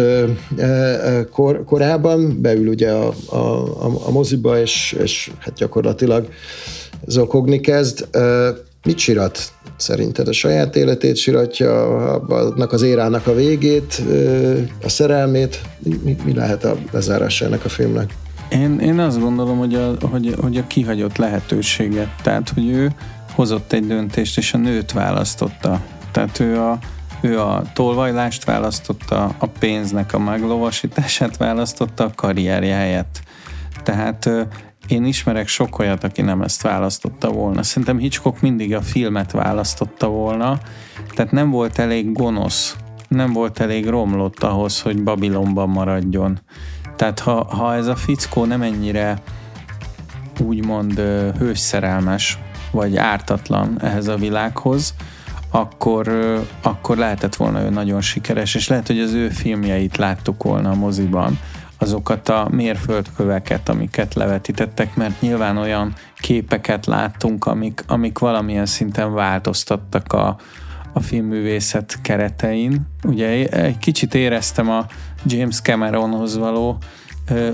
kor, 1.32 1.64
korában 1.64 2.38
beül 2.40 2.68
ugye 2.68 2.90
a, 2.90 3.14
a, 3.26 4.06
a 4.06 4.10
moziba, 4.10 4.60
és, 4.60 4.96
és 5.02 5.30
hát 5.38 5.54
gyakorlatilag 5.54 6.28
zokogni 7.06 7.60
kezd. 7.60 8.08
Mit 8.84 8.98
sirat 8.98 9.52
szerinted? 9.76 10.28
A 10.28 10.32
saját 10.32 10.76
életét 10.76 11.16
siratja, 11.16 11.84
annak 12.28 12.72
az 12.72 12.82
érának 12.82 13.26
a 13.26 13.34
végét, 13.34 14.02
a 14.82 14.88
szerelmét? 14.88 15.60
Mi, 16.02 16.16
mi 16.24 16.34
lehet 16.34 16.64
a 16.64 16.76
lezárása 16.90 17.44
ennek 17.44 17.64
a 17.64 17.68
filmnek? 17.68 18.14
Én, 18.48 18.78
én 18.78 18.98
azt 18.98 19.20
gondolom, 19.20 19.58
hogy 19.58 19.74
a, 19.74 19.94
hogy, 20.10 20.34
hogy 20.40 20.56
a 20.56 20.66
kihagyott 20.66 21.16
lehetőséget, 21.16 22.08
tehát 22.22 22.48
hogy 22.48 22.68
ő 22.68 22.92
hozott 23.34 23.72
egy 23.72 23.86
döntést, 23.86 24.38
és 24.38 24.54
a 24.54 24.58
nőt 24.58 24.92
választotta. 24.92 25.80
Tehát 26.12 26.40
ő 26.40 26.60
a, 26.60 26.78
ő 27.20 27.40
a 27.40 27.62
tolvajlást 27.72 28.44
választotta, 28.44 29.34
a 29.38 29.46
pénznek 29.46 30.12
a 30.12 30.18
meglovasítását 30.18 31.36
választotta 31.36 32.04
a 32.04 32.10
karrierje 32.14 32.74
helyett. 32.74 33.20
Tehát 33.82 34.30
én 34.88 35.04
ismerek 35.04 35.48
sok 35.48 35.78
olyat, 35.78 36.04
aki 36.04 36.22
nem 36.22 36.42
ezt 36.42 36.62
választotta 36.62 37.30
volna. 37.30 37.62
Szerintem 37.62 37.98
Hitchcock 37.98 38.40
mindig 38.40 38.74
a 38.74 38.82
filmet 38.82 39.30
választotta 39.30 40.08
volna, 40.08 40.58
tehát 41.14 41.32
nem 41.32 41.50
volt 41.50 41.78
elég 41.78 42.12
gonosz, 42.12 42.76
nem 43.08 43.32
volt 43.32 43.60
elég 43.60 43.86
romlott 43.88 44.42
ahhoz, 44.42 44.80
hogy 44.80 45.02
Babilonban 45.02 45.68
maradjon. 45.68 46.40
Tehát 46.98 47.18
ha, 47.18 47.44
ha 47.44 47.74
ez 47.74 47.86
a 47.86 47.96
fickó 47.96 48.44
nem 48.44 48.62
ennyire 48.62 49.18
úgymond 50.40 50.98
hősszerelmes, 51.38 52.38
vagy 52.70 52.96
ártatlan 52.96 53.82
ehhez 53.82 54.08
a 54.08 54.16
világhoz, 54.16 54.94
akkor, 55.50 56.08
akkor 56.62 56.96
lehetett 56.96 57.36
volna 57.36 57.62
ő 57.62 57.68
nagyon 57.68 58.00
sikeres, 58.00 58.54
és 58.54 58.68
lehet, 58.68 58.86
hogy 58.86 59.00
az 59.00 59.12
ő 59.12 59.28
filmjeit 59.28 59.96
láttuk 59.96 60.42
volna 60.42 60.70
a 60.70 60.74
moziban, 60.74 61.38
azokat 61.78 62.28
a 62.28 62.48
mérföldköveket, 62.50 63.68
amiket 63.68 64.14
levetítettek, 64.14 64.96
mert 64.96 65.20
nyilván 65.20 65.56
olyan 65.56 65.92
képeket 66.20 66.86
láttunk, 66.86 67.44
amik, 67.44 67.84
amik 67.86 68.18
valamilyen 68.18 68.66
szinten 68.66 69.14
változtattak 69.14 70.12
a, 70.12 70.36
a 70.92 71.00
filmművészet 71.00 71.98
keretein. 72.02 72.80
Ugye 73.04 73.46
egy 73.46 73.78
kicsit 73.78 74.14
éreztem 74.14 74.70
a 74.70 74.86
James 75.26 75.60
Cameronhoz 75.60 76.36
való 76.36 76.78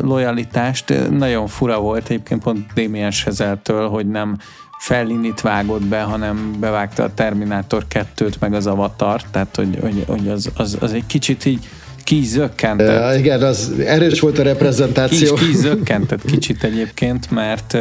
lojalitást. 0.00 1.10
Nagyon 1.10 1.46
fura 1.46 1.80
volt 1.80 2.04
egyébként 2.08 2.42
pont 2.42 2.66
Damien 2.74 3.10
Chazelle-től, 3.10 3.88
hogy 3.88 4.06
nem 4.06 4.36
Fellinit 4.78 5.40
vágott 5.40 5.84
be, 5.84 6.00
hanem 6.00 6.56
bevágta 6.60 7.02
a 7.02 7.14
Terminátor 7.14 7.84
2-t, 7.90 8.38
meg 8.38 8.54
az 8.54 8.66
Avatar, 8.66 9.22
tehát 9.22 9.56
hogy, 9.56 9.78
hogy, 9.80 10.04
hogy 10.06 10.28
az, 10.28 10.50
az, 10.56 10.76
az 10.80 10.92
egy 10.92 11.06
kicsit 11.06 11.44
így 11.44 11.68
kizökkentett. 12.04 13.12
Uh, 13.12 13.18
igen, 13.18 13.42
az 13.42 13.72
erős 13.86 14.20
volt 14.20 14.38
a 14.38 14.42
reprezentáció. 14.42 15.34
Kis, 15.34 15.46
kizökkentett 15.46 16.24
kicsit 16.24 16.64
egyébként, 16.64 17.30
mert, 17.30 17.76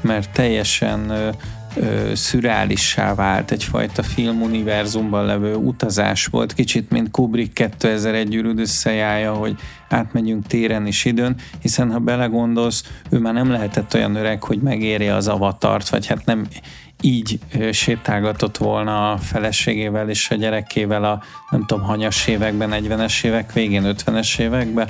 mert 0.00 0.30
teljesen 0.30 1.12
szürreálissá 2.14 3.14
vált, 3.14 3.50
egyfajta 3.50 4.02
filmuniverzumban 4.02 5.24
levő 5.24 5.54
utazás 5.54 6.26
volt, 6.26 6.52
kicsit 6.52 6.90
mint 6.90 7.10
Kubrick 7.10 7.52
2001 7.52 8.34
űrűd 8.34 8.58
összejája, 8.58 9.32
hogy 9.32 9.56
átmegyünk 9.88 10.46
téren 10.46 10.86
és 10.86 11.04
időn, 11.04 11.36
hiszen 11.60 11.92
ha 11.92 11.98
belegondolsz, 11.98 12.84
ő 13.10 13.18
már 13.18 13.34
nem 13.34 13.50
lehetett 13.50 13.94
olyan 13.94 14.14
öreg, 14.14 14.42
hogy 14.42 14.58
megérje 14.58 15.14
az 15.14 15.28
avatart, 15.28 15.88
vagy 15.88 16.06
hát 16.06 16.24
nem 16.24 16.46
így 17.00 17.38
sétálgatott 17.72 18.56
volna 18.56 19.12
a 19.12 19.16
feleségével 19.16 20.08
és 20.08 20.30
a 20.30 20.34
gyerekével 20.34 21.04
a 21.04 21.22
nem 21.50 21.64
tudom, 21.66 21.84
hanyas 21.84 22.26
években, 22.26 22.70
40-es 22.72 23.24
évek 23.24 23.52
végén, 23.52 23.94
50-es 23.96 24.38
években. 24.38 24.88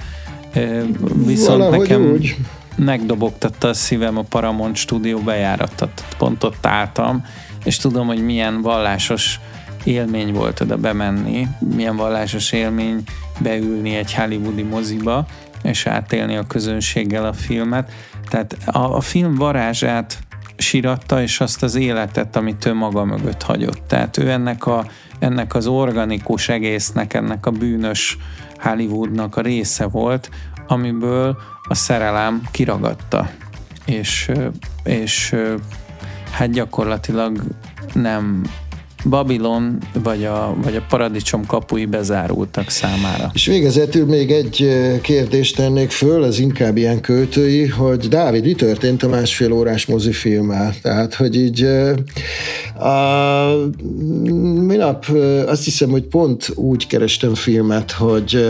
Viszont 1.26 1.58
Valahogy 1.58 1.78
nekem... 1.78 2.02
Úgy 2.02 2.36
megdobogtatta 2.76 3.68
a 3.68 3.74
szívem 3.74 4.18
a 4.18 4.22
Paramount 4.22 4.76
stúdió 4.76 5.18
bejáratot. 5.18 6.04
Pont 6.18 6.44
ott 6.44 6.66
álltam, 6.66 7.24
és 7.64 7.76
tudom, 7.76 8.06
hogy 8.06 8.24
milyen 8.24 8.62
vallásos 8.62 9.40
élmény 9.84 10.32
volt 10.32 10.60
oda 10.60 10.76
bemenni, 10.76 11.48
milyen 11.74 11.96
vallásos 11.96 12.52
élmény 12.52 13.02
beülni 13.38 13.94
egy 13.94 14.14
hollywoodi 14.14 14.62
moziba, 14.62 15.26
és 15.62 15.87
átélni 15.87 16.37
a 16.37 16.46
közönséggel 16.46 17.26
a 17.26 17.32
filmet. 17.32 17.92
Tehát 18.28 18.56
a, 18.66 18.96
a 18.96 19.00
film 19.00 19.34
varázsát 19.34 20.18
siratta, 20.56 21.22
és 21.22 21.40
azt 21.40 21.62
az 21.62 21.74
életet, 21.74 22.37
amit 22.37 22.66
ő 22.66 22.74
maga 22.74 23.04
mögött 23.04 23.42
hagyott. 23.42 23.82
Tehát 23.87 24.18
ő 24.18 24.30
ennek, 24.30 24.66
a, 24.66 24.87
ennek 25.18 25.54
az 25.54 25.66
organikus 25.66 26.48
egésznek, 26.48 27.14
ennek 27.14 27.46
a 27.46 27.50
bűnös 27.50 28.18
Hollywoodnak 28.58 29.37
a 29.37 29.40
része 29.40 29.87
volt, 29.87 30.30
amiből 30.66 31.37
a 31.68 31.74
szerelem 31.74 32.42
kiragadta, 32.50 33.31
és, 33.85 34.31
és 34.85 35.35
hát 36.31 36.50
gyakorlatilag 36.50 37.42
nem 37.92 38.42
Babilon 39.04 39.78
vagy 40.02 40.24
a, 40.24 40.56
vagy 40.62 40.76
a 40.76 40.82
paradicsom 40.88 41.46
kapui 41.46 41.84
bezárultak 41.84 42.70
számára. 42.70 43.30
És 43.34 43.46
végezetül 43.46 44.06
még 44.06 44.30
egy 44.30 44.68
kérdést 45.00 45.56
tennék 45.56 45.90
föl, 45.90 46.22
az 46.22 46.38
inkább 46.38 46.76
ilyen 46.76 47.00
költői, 47.00 47.66
hogy 47.66 48.08
Dávid, 48.08 48.44
mi 48.44 48.52
történt 48.52 49.02
a 49.02 49.08
másfél 49.08 49.52
órás 49.52 49.86
mozifilmmel? 49.86 50.74
Tehát, 50.82 51.14
hogy 51.14 51.36
így 51.36 51.62
a, 52.78 52.90
minap 54.66 55.06
azt 55.46 55.64
hiszem, 55.64 55.90
hogy 55.90 56.02
pont 56.02 56.52
úgy 56.54 56.86
kerestem 56.86 57.34
filmet, 57.34 57.90
hogy, 57.90 58.46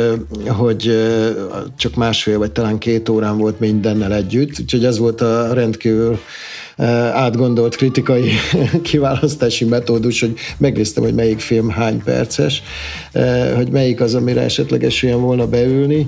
hogy 0.47 0.93
csak 1.77 1.95
másfél 1.95 2.39
vagy 2.39 2.53
talán 2.53 2.79
két 2.79 3.09
órán 3.09 3.39
volt 3.39 3.61
mindennel 3.61 4.15
együtt, 4.15 4.59
úgyhogy 4.61 4.85
ez 4.85 4.99
volt 4.99 5.21
a 5.21 5.53
rendkívül 5.53 6.19
átgondolt 7.13 7.77
kritikai 7.77 8.31
kiválasztási 8.83 9.65
metódus, 9.65 10.21
hogy 10.21 10.35
megnéztem, 10.59 11.03
hogy 11.03 11.15
melyik 11.15 11.41
film 11.41 11.69
hány 11.69 12.03
perces, 12.03 12.63
hogy 13.55 13.69
melyik 13.71 14.01
az, 14.01 14.15
amire 14.15 14.41
esetleg 14.41 14.85
esélyen 14.85 15.21
volna 15.21 15.47
beülni. 15.47 16.07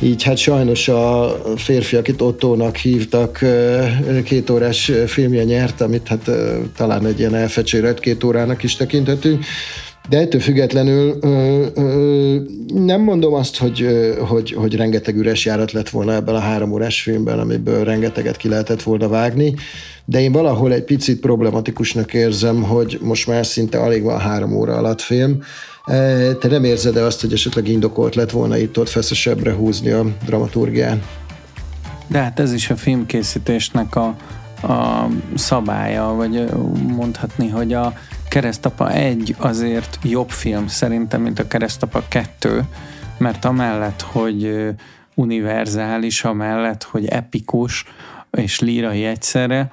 Így 0.00 0.22
hát 0.22 0.36
sajnos 0.36 0.88
a 0.88 1.36
férfi, 1.56 1.96
akit 1.96 2.20
Ottónak 2.20 2.76
hívtak, 2.76 3.44
két 4.24 4.50
órás 4.50 4.92
filmje 5.06 5.44
nyert, 5.44 5.80
amit 5.80 6.08
hát 6.08 6.30
talán 6.76 7.06
egy 7.06 7.18
ilyen 7.18 7.34
elfecsérelt 7.34 8.00
két 8.00 8.24
órának 8.24 8.62
is 8.62 8.76
tekinthetünk. 8.76 9.44
De 10.08 10.18
ettől 10.18 10.40
függetlenül 10.40 11.18
ö, 11.20 11.66
ö, 11.74 12.36
nem 12.74 13.00
mondom 13.00 13.34
azt, 13.34 13.56
hogy, 13.56 13.82
ö, 13.82 14.16
hogy, 14.18 14.52
hogy 14.52 14.76
rengeteg 14.76 15.16
üres 15.16 15.44
járat 15.44 15.72
lett 15.72 15.88
volna 15.88 16.14
ebben 16.14 16.34
a 16.34 16.38
három 16.38 16.72
órás 16.72 17.02
filmben, 17.02 17.38
amiből 17.38 17.84
rengeteget 17.84 18.36
ki 18.36 18.48
lehetett 18.48 18.82
volna 18.82 19.08
vágni, 19.08 19.54
de 20.04 20.20
én 20.20 20.32
valahol 20.32 20.72
egy 20.72 20.84
picit 20.84 21.20
problematikusnak 21.20 22.14
érzem, 22.14 22.62
hogy 22.62 22.98
most 23.02 23.26
már 23.26 23.46
szinte 23.46 23.78
alig 23.78 24.02
van 24.02 24.18
három 24.18 24.56
óra 24.56 24.76
alatt 24.76 25.00
film. 25.00 25.42
E, 25.84 26.32
te 26.34 26.48
nem 26.48 26.64
érzed-e 26.64 27.02
azt, 27.04 27.20
hogy 27.20 27.32
esetleg 27.32 27.68
indokolt 27.68 28.14
lett 28.14 28.30
volna 28.30 28.56
itt-ott 28.56 28.88
feszesebbre 28.88 29.52
húzni 29.52 29.90
a 29.90 30.04
dramaturgián? 30.26 31.02
De 32.06 32.18
hát 32.18 32.40
ez 32.40 32.52
is 32.52 32.70
a 32.70 32.76
filmkészítésnek 32.76 33.96
a, 33.96 34.16
a 34.62 35.08
szabálya, 35.34 36.14
vagy 36.16 36.44
mondhatni, 36.86 37.48
hogy 37.48 37.72
a 37.72 37.92
Keresztapa 38.28 38.92
1 38.92 39.34
azért 39.38 39.98
jobb 40.02 40.30
film 40.30 40.66
szerintem, 40.66 41.22
mint 41.22 41.38
a 41.38 41.46
Keresztapa 41.46 42.02
2, 42.08 42.64
mert 43.18 43.44
amellett, 43.44 44.00
hogy 44.00 44.66
univerzális, 45.14 46.24
amellett, 46.24 46.82
hogy 46.82 47.06
epikus 47.06 47.84
és 48.30 48.60
lírai 48.60 49.04
egyszerre, 49.04 49.70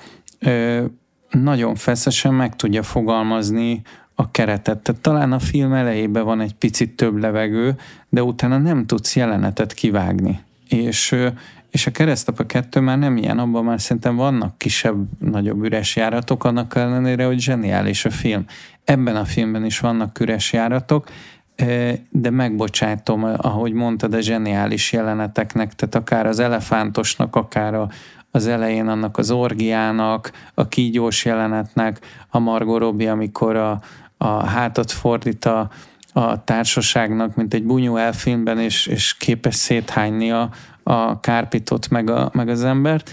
nagyon 1.30 1.76
feszesen 1.76 2.34
meg 2.34 2.56
tudja 2.56 2.84
fogalmazni 2.84 3.82
a 4.16 4.32
keretet. 4.32 4.78
Tehát 4.78 5.02
talán 5.02 5.32
a 5.32 5.40
film 5.40 5.74
elejében 5.74 6.26
van 6.26 6.42
egy 6.42 6.54
picit 6.54 6.96
több 6.96 7.18
levegő, 7.18 7.76
de 8.10 8.24
utána 8.24 8.58
nem 8.58 8.86
tudsz 8.86 9.16
jelenetet 9.16 9.74
kivágni. 9.74 10.40
És, 10.70 11.16
és 11.76 11.88
a 11.88 11.92
Keresztapa 11.92 12.46
2 12.46 12.80
már 12.80 12.98
nem 12.98 13.18
ilyen, 13.18 13.40
abban 13.40 13.64
már 13.64 13.82
szerintem 13.82 14.16
vannak 14.16 14.58
kisebb, 14.58 14.96
nagyobb 15.20 15.64
üres 15.64 15.96
járatok, 15.96 16.44
annak 16.44 16.76
ellenére, 16.76 17.26
hogy 17.26 17.40
zseniális 17.40 18.06
a 18.06 18.10
film. 18.10 18.46
Ebben 18.84 19.16
a 19.16 19.26
filmben 19.26 19.66
is 19.66 19.80
vannak 19.80 20.20
üres 20.20 20.54
járatok, 20.54 21.08
de 22.10 22.30
megbocsátom, 22.30 23.24
ahogy 23.24 23.74
mondtad, 23.74 24.14
a 24.14 24.22
zseniális 24.22 24.92
jeleneteknek, 24.92 25.74
tehát 25.74 25.96
akár 25.96 26.26
az 26.26 26.40
elefántosnak, 26.40 27.36
akár 27.36 27.74
a, 27.74 27.90
az 28.32 28.48
elején 28.48 28.88
annak 28.88 29.18
az 29.18 29.32
orgiának, 29.32 30.32
a 30.54 30.68
kígyós 30.68 31.26
jelenetnek, 31.26 32.00
a 32.30 32.40
Margot 32.40 32.80
Robbie, 32.80 33.12
amikor 33.12 33.56
a, 33.56 33.82
a 34.18 34.46
hátat 34.46 34.92
fordít 34.92 35.46
a, 35.46 35.70
a 36.14 36.44
társaságnak, 36.44 37.36
mint 37.36 37.54
egy 37.54 37.64
bunyó 37.64 37.98
elfilmben, 37.98 38.60
és, 38.60 38.88
és 38.88 39.18
képes 39.18 39.56
széthányni 39.56 40.32
a, 40.32 40.50
a 40.88 41.20
kárpitot 41.20 41.90
meg, 41.90 42.10
a, 42.10 42.30
meg 42.34 42.50
az 42.50 42.64
embert. 42.64 43.12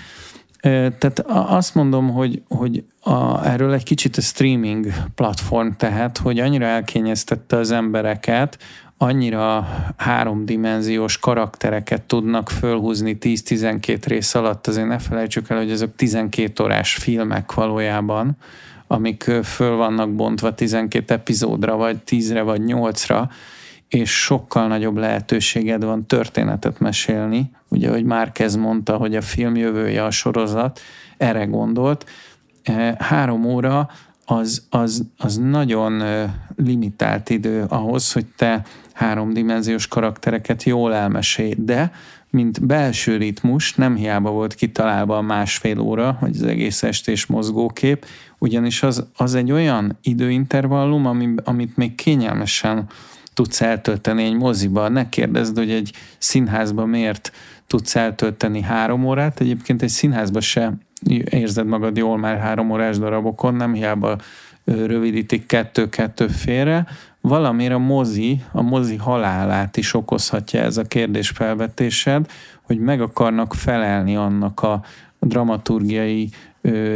Tehát 0.61 1.25
azt 1.27 1.75
mondom, 1.75 2.11
hogy, 2.11 2.43
hogy 2.49 2.85
a, 3.01 3.47
erről 3.47 3.73
egy 3.73 3.83
kicsit 3.83 4.17
a 4.17 4.21
streaming 4.21 4.87
platform 5.15 5.69
tehet, 5.77 6.19
hogy 6.19 6.39
annyira 6.39 6.65
elkényeztette 6.65 7.57
az 7.57 7.71
embereket, 7.71 8.59
annyira 8.97 9.69
háromdimenziós 9.97 11.19
karaktereket 11.19 12.03
tudnak 12.03 12.51
fölhúzni 12.51 13.17
10-12 13.21 13.99
rész 14.07 14.35
alatt, 14.35 14.67
azért 14.67 14.89
ne 14.89 14.99
felejtsük 14.99 15.51
el, 15.51 15.57
hogy 15.57 15.71
ezek 15.71 15.95
12 15.97 16.63
órás 16.63 16.95
filmek 16.95 17.53
valójában, 17.53 18.37
amik 18.87 19.23
föl 19.43 19.77
vannak 19.77 20.15
bontva 20.15 20.55
12 20.55 21.15
epizódra, 21.15 21.77
vagy 21.77 21.97
10-re, 22.07 22.43
vagy 22.43 22.61
8-ra, 22.67 23.29
és 23.93 24.11
sokkal 24.11 24.67
nagyobb 24.67 24.97
lehetőséged 24.97 25.85
van 25.85 26.07
történetet 26.07 26.79
mesélni. 26.79 27.51
Ugye, 27.69 27.91
hogy 27.91 28.05
Márkez 28.05 28.57
mondta, 28.57 28.97
hogy 28.97 29.17
a 29.17 29.21
film 29.21 29.57
jövője 29.57 30.05
a 30.05 30.11
sorozat, 30.11 30.81
erre 31.17 31.45
gondolt. 31.45 32.11
E, 32.63 32.97
három 32.99 33.45
óra 33.45 33.89
az, 34.25 34.67
az, 34.71 35.03
az 35.17 35.37
nagyon 35.37 36.03
limitált 36.57 37.31
idő 37.31 37.65
ahhoz, 37.69 38.13
hogy 38.13 38.27
te 38.37 38.63
háromdimenziós 38.93 39.87
karaktereket 39.87 40.63
jól 40.63 40.95
elmesélj, 40.95 41.55
de 41.59 41.93
mint 42.31 42.67
belső 42.67 43.17
ritmus 43.17 43.75
nem 43.75 43.97
hiába 43.97 44.31
volt 44.31 44.55
kitalálva 44.55 45.17
a 45.17 45.23
másfél 45.23 45.79
óra, 45.79 46.17
vagy 46.21 46.35
az 46.35 46.43
egész 46.43 46.83
estés 46.83 47.27
mozgókép, 47.27 48.07
ugyanis 48.39 48.83
az, 48.83 49.07
az 49.17 49.35
egy 49.35 49.53
olyan 49.53 49.99
időintervallum, 50.03 51.07
ami, 51.07 51.35
amit 51.45 51.77
még 51.77 51.95
kényelmesen 51.95 52.89
tudsz 53.35 53.61
eltölteni 53.61 54.25
egy 54.25 54.37
moziba. 54.37 54.89
Ne 54.89 55.09
kérdezd, 55.09 55.57
hogy 55.57 55.71
egy 55.71 55.93
színházba 56.19 56.87
miért 56.87 57.33
tudsz 57.67 57.97
eltölteni 57.97 58.61
három 58.61 59.05
órát. 59.05 59.41
Egyébként 59.41 59.83
egy 59.83 59.89
színházba 59.89 60.41
se 60.41 60.73
érzed 61.31 61.67
magad 61.67 61.97
jól 61.97 62.19
már 62.19 62.39
három 62.39 62.71
órás 62.71 62.99
darabokon, 62.99 63.55
nem 63.55 63.73
hiába 63.73 64.17
rövidítik 64.65 65.47
kettő-kettő 65.47 66.27
félre. 66.27 66.87
Valamire 67.21 67.75
a 67.75 67.79
mozi, 67.79 68.41
a 68.53 68.63
mozi 68.63 68.97
halálát 68.97 69.77
is 69.77 69.95
okozhatja 69.95 70.61
ez 70.61 70.77
a 70.77 70.83
kérdés 70.83 71.29
felvetésed, 71.29 72.31
hogy 72.63 72.79
meg 72.79 73.01
akarnak 73.01 73.55
felelni 73.55 74.17
annak 74.17 74.63
a 74.63 74.83
dramaturgiai 75.21 76.29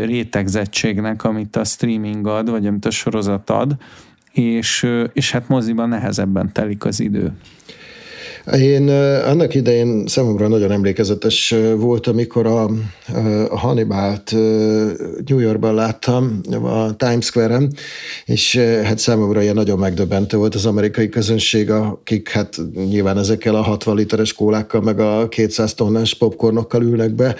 rétegzettségnek, 0.05 1.25
amit 1.25 1.57
a 1.57 1.65
streaming 1.65 2.27
ad, 2.27 2.51
vagy 2.51 2.67
amit 2.67 2.85
a 2.85 2.91
sorozat 2.91 3.51
ad, 3.51 3.77
és, 4.39 4.87
és 5.13 5.31
hát 5.31 5.49
moziban 5.49 5.89
nehezebben 5.89 6.53
telik 6.53 6.85
az 6.85 7.01
idő. 7.01 7.33
Én 8.53 8.89
annak 9.25 9.55
idején 9.55 10.07
számomra 10.07 10.49
nagyon 10.49 10.71
emlékezetes 10.71 11.55
volt, 11.77 12.07
amikor 12.07 12.47
a, 12.47 12.71
a 13.49 13.59
Hannibalt 13.59 14.33
New 15.27 15.39
Yorkban 15.39 15.75
láttam, 15.75 16.41
a 16.63 16.97
Times 16.97 17.25
Square-en, 17.25 17.73
és 18.25 18.57
hát 18.57 18.99
számomra 18.99 19.43
ilyen 19.43 19.55
nagyon 19.55 19.79
megdöbbentő 19.79 20.37
volt 20.37 20.55
az 20.55 20.67
amerikai 20.67 21.09
közönség, 21.09 21.71
akik 21.71 22.29
hát 22.29 22.57
nyilván 22.89 23.19
ezekkel 23.19 23.55
a 23.55 23.63
60 23.63 23.97
literes 23.97 24.33
kólákkal, 24.33 24.81
meg 24.81 25.01
a 25.01 25.29
200 25.29 25.75
tonnás 25.75 26.15
popcornokkal 26.15 26.83
ülnek 26.83 27.15
be 27.15 27.37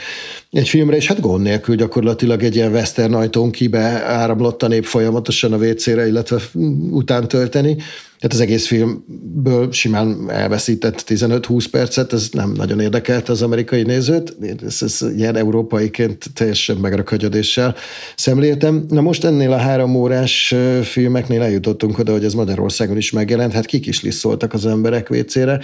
egy 0.51 0.69
filmre, 0.69 0.97
és 0.97 1.07
hát 1.07 1.21
gond 1.21 1.43
nélkül 1.43 1.77
gyakorlatilag 1.77 2.43
egy 2.43 2.57
ilyen 2.57 2.73
western 2.73 3.15
ajtón 3.15 3.51
kibe 3.51 3.81
áramlott 4.05 4.63
a 4.63 4.69
nép 4.69 4.85
folyamatosan 4.85 5.53
a 5.53 5.57
WC-re, 5.57 6.07
illetve 6.07 6.41
után 6.91 7.29
tölteni. 7.29 7.77
Tehát 8.19 8.35
az 8.35 8.41
egész 8.41 8.67
filmből 8.67 9.73
simán 9.73 10.31
elveszített 10.31 11.05
15-20 11.07 11.65
percet, 11.71 12.13
ez 12.13 12.29
nem 12.33 12.53
nagyon 12.53 12.81
érdekelte 12.81 13.33
az 13.33 13.43
amerikai 13.43 13.83
nézőt, 13.83 14.37
ez, 14.67 14.83
ez 14.83 15.05
ilyen 15.17 15.37
európaiként 15.37 16.25
teljesen 16.35 16.77
megrakagyodéssel 16.77 17.75
szemléltem. 18.17 18.87
Na 18.89 19.01
most 19.01 19.25
ennél 19.25 19.53
a 19.53 19.57
három 19.57 19.95
órás 19.95 20.55
filmeknél 20.83 21.43
eljutottunk 21.43 21.99
oda, 21.99 22.13
hogy 22.13 22.25
ez 22.25 22.35
Magyarországon 22.35 22.97
is 22.97 23.11
megjelent, 23.11 23.53
hát 23.53 23.67
kik 23.67 23.87
is 23.87 24.03
liszoltak 24.03 24.53
az 24.53 24.67
emberek 24.67 25.09
vécére, 25.09 25.61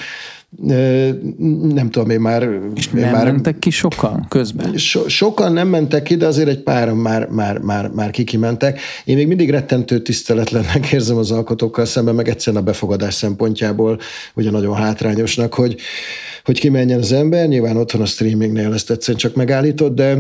nem 1.75 1.91
tudom, 1.91 2.11
én 2.11 2.21
már... 2.21 2.49
És 2.75 2.89
én 2.95 3.01
nem 3.01 3.11
már, 3.11 3.25
mentek 3.25 3.59
ki 3.59 3.71
sokan 3.71 4.27
közben? 4.29 4.77
So, 4.77 5.09
sokan 5.09 5.53
nem 5.53 5.69
mentek 5.69 6.03
ki, 6.03 6.17
de 6.17 6.27
azért 6.27 6.49
egy 6.49 6.63
páran 6.63 6.97
már, 6.97 7.29
már, 7.29 7.59
már, 7.59 7.89
már 7.89 8.11
kikimentek. 8.11 8.81
Én 9.05 9.17
még 9.17 9.27
mindig 9.27 9.51
rettentő 9.51 10.03
tiszteletlennek 10.03 10.91
érzem 10.93 11.17
az 11.17 11.31
alkotókkal 11.31 11.85
szemben, 11.85 12.15
meg 12.15 12.29
egyszerűen 12.29 12.63
a 12.63 12.67
befogadás 12.67 13.15
szempontjából 13.15 13.99
ugye 14.35 14.51
nagyon 14.51 14.75
hátrányosnak, 14.75 15.55
hogy, 15.55 15.77
hogy 16.45 16.61
kimenjen 16.61 16.99
az 16.99 17.13
ember. 17.13 17.49
Nyilván 17.49 17.77
otthon 17.77 18.01
a 18.01 18.07
streamingnél 18.07 18.73
ezt 18.73 18.91
egyszerűen 18.91 19.19
csak 19.19 19.35
megállított, 19.35 19.95
de 19.95 20.19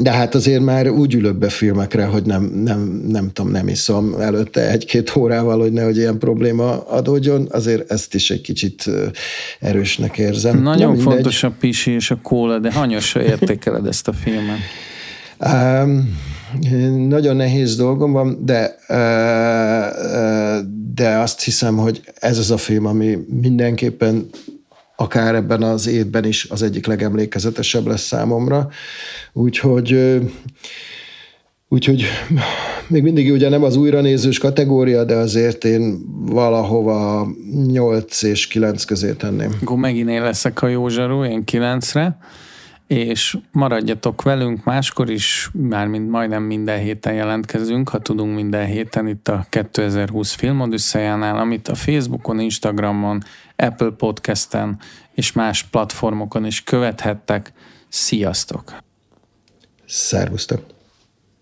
de 0.00 0.10
hát 0.10 0.34
azért 0.34 0.62
már 0.62 0.88
úgy 0.88 1.14
ülök 1.14 1.36
be 1.36 1.48
filmekre, 1.48 2.04
hogy 2.04 2.24
nem, 2.24 2.42
nem, 2.42 3.04
nem 3.08 3.30
tudom, 3.32 3.50
nem 3.50 3.68
iszom 3.68 4.14
előtte 4.20 4.70
egy-két 4.70 5.16
órával, 5.16 5.60
hogy 5.60 5.72
nehogy 5.72 5.96
ilyen 5.96 6.18
probléma 6.18 6.86
adódjon, 6.86 7.48
azért 7.50 7.90
ezt 7.90 8.14
is 8.14 8.30
egy 8.30 8.40
kicsit 8.40 8.90
erősnek 9.60 10.18
érzem. 10.18 10.62
Nagyon 10.62 10.96
fontos 10.96 11.42
a 11.42 11.52
pisi 11.60 11.90
és 11.90 12.10
a 12.10 12.18
kóla, 12.22 12.58
de 12.58 12.72
hanyosra 12.72 13.22
értékeled 13.22 13.86
ezt 13.86 14.08
a 14.08 14.12
filmet? 14.12 14.58
Um, 15.38 16.18
nagyon 17.08 17.36
nehéz 17.36 17.76
dolgom 17.76 18.12
van, 18.12 18.38
de, 18.44 18.76
de 20.94 21.16
azt 21.16 21.42
hiszem, 21.42 21.76
hogy 21.76 22.00
ez 22.20 22.38
az 22.38 22.50
a 22.50 22.56
film, 22.56 22.86
ami 22.86 23.18
mindenképpen 23.40 24.28
akár 25.02 25.34
ebben 25.34 25.62
az 25.62 25.86
évben 25.86 26.24
is 26.24 26.46
az 26.50 26.62
egyik 26.62 26.86
legemlékezetesebb 26.86 27.86
lesz 27.86 28.06
számomra. 28.06 28.68
Úgyhogy 29.32 30.20
Úgyhogy 31.68 32.04
még 32.86 33.02
mindig 33.02 33.32
ugye 33.32 33.48
nem 33.48 33.62
az 33.62 33.76
újranézős 33.76 34.38
kategória, 34.38 35.04
de 35.04 35.14
azért 35.14 35.64
én 35.64 35.98
valahova 36.26 37.28
8 37.66 38.22
és 38.22 38.46
9 38.46 38.84
közé 38.84 39.12
tenném. 39.12 39.50
Akkor 39.62 39.76
megint 39.76 40.08
én 40.08 40.22
leszek 40.22 40.62
a 40.62 40.68
jó 40.68 40.88
zsaró, 40.88 41.24
én 41.24 41.42
9-re, 41.46 42.18
és 42.86 43.36
maradjatok 43.52 44.22
velünk 44.22 44.64
máskor 44.64 45.10
is, 45.10 45.50
már 45.52 45.86
mind, 45.86 46.08
majdnem 46.08 46.42
minden 46.42 46.78
héten 46.78 47.14
jelentkezünk, 47.14 47.88
ha 47.88 47.98
tudunk 47.98 48.34
minden 48.34 48.66
héten 48.66 49.08
itt 49.08 49.28
a 49.28 49.46
2020 49.48 50.32
filmodüsszejánál, 50.32 51.38
amit 51.38 51.68
a 51.68 51.74
Facebookon, 51.74 52.40
Instagramon, 52.40 53.22
Apple 53.62 53.90
Podcasten 53.90 54.78
és 55.14 55.32
más 55.32 55.62
platformokon 55.62 56.44
is 56.44 56.62
követhettek. 56.62 57.52
Sziasztok! 57.88 58.76
Szervusztok! 59.86 60.64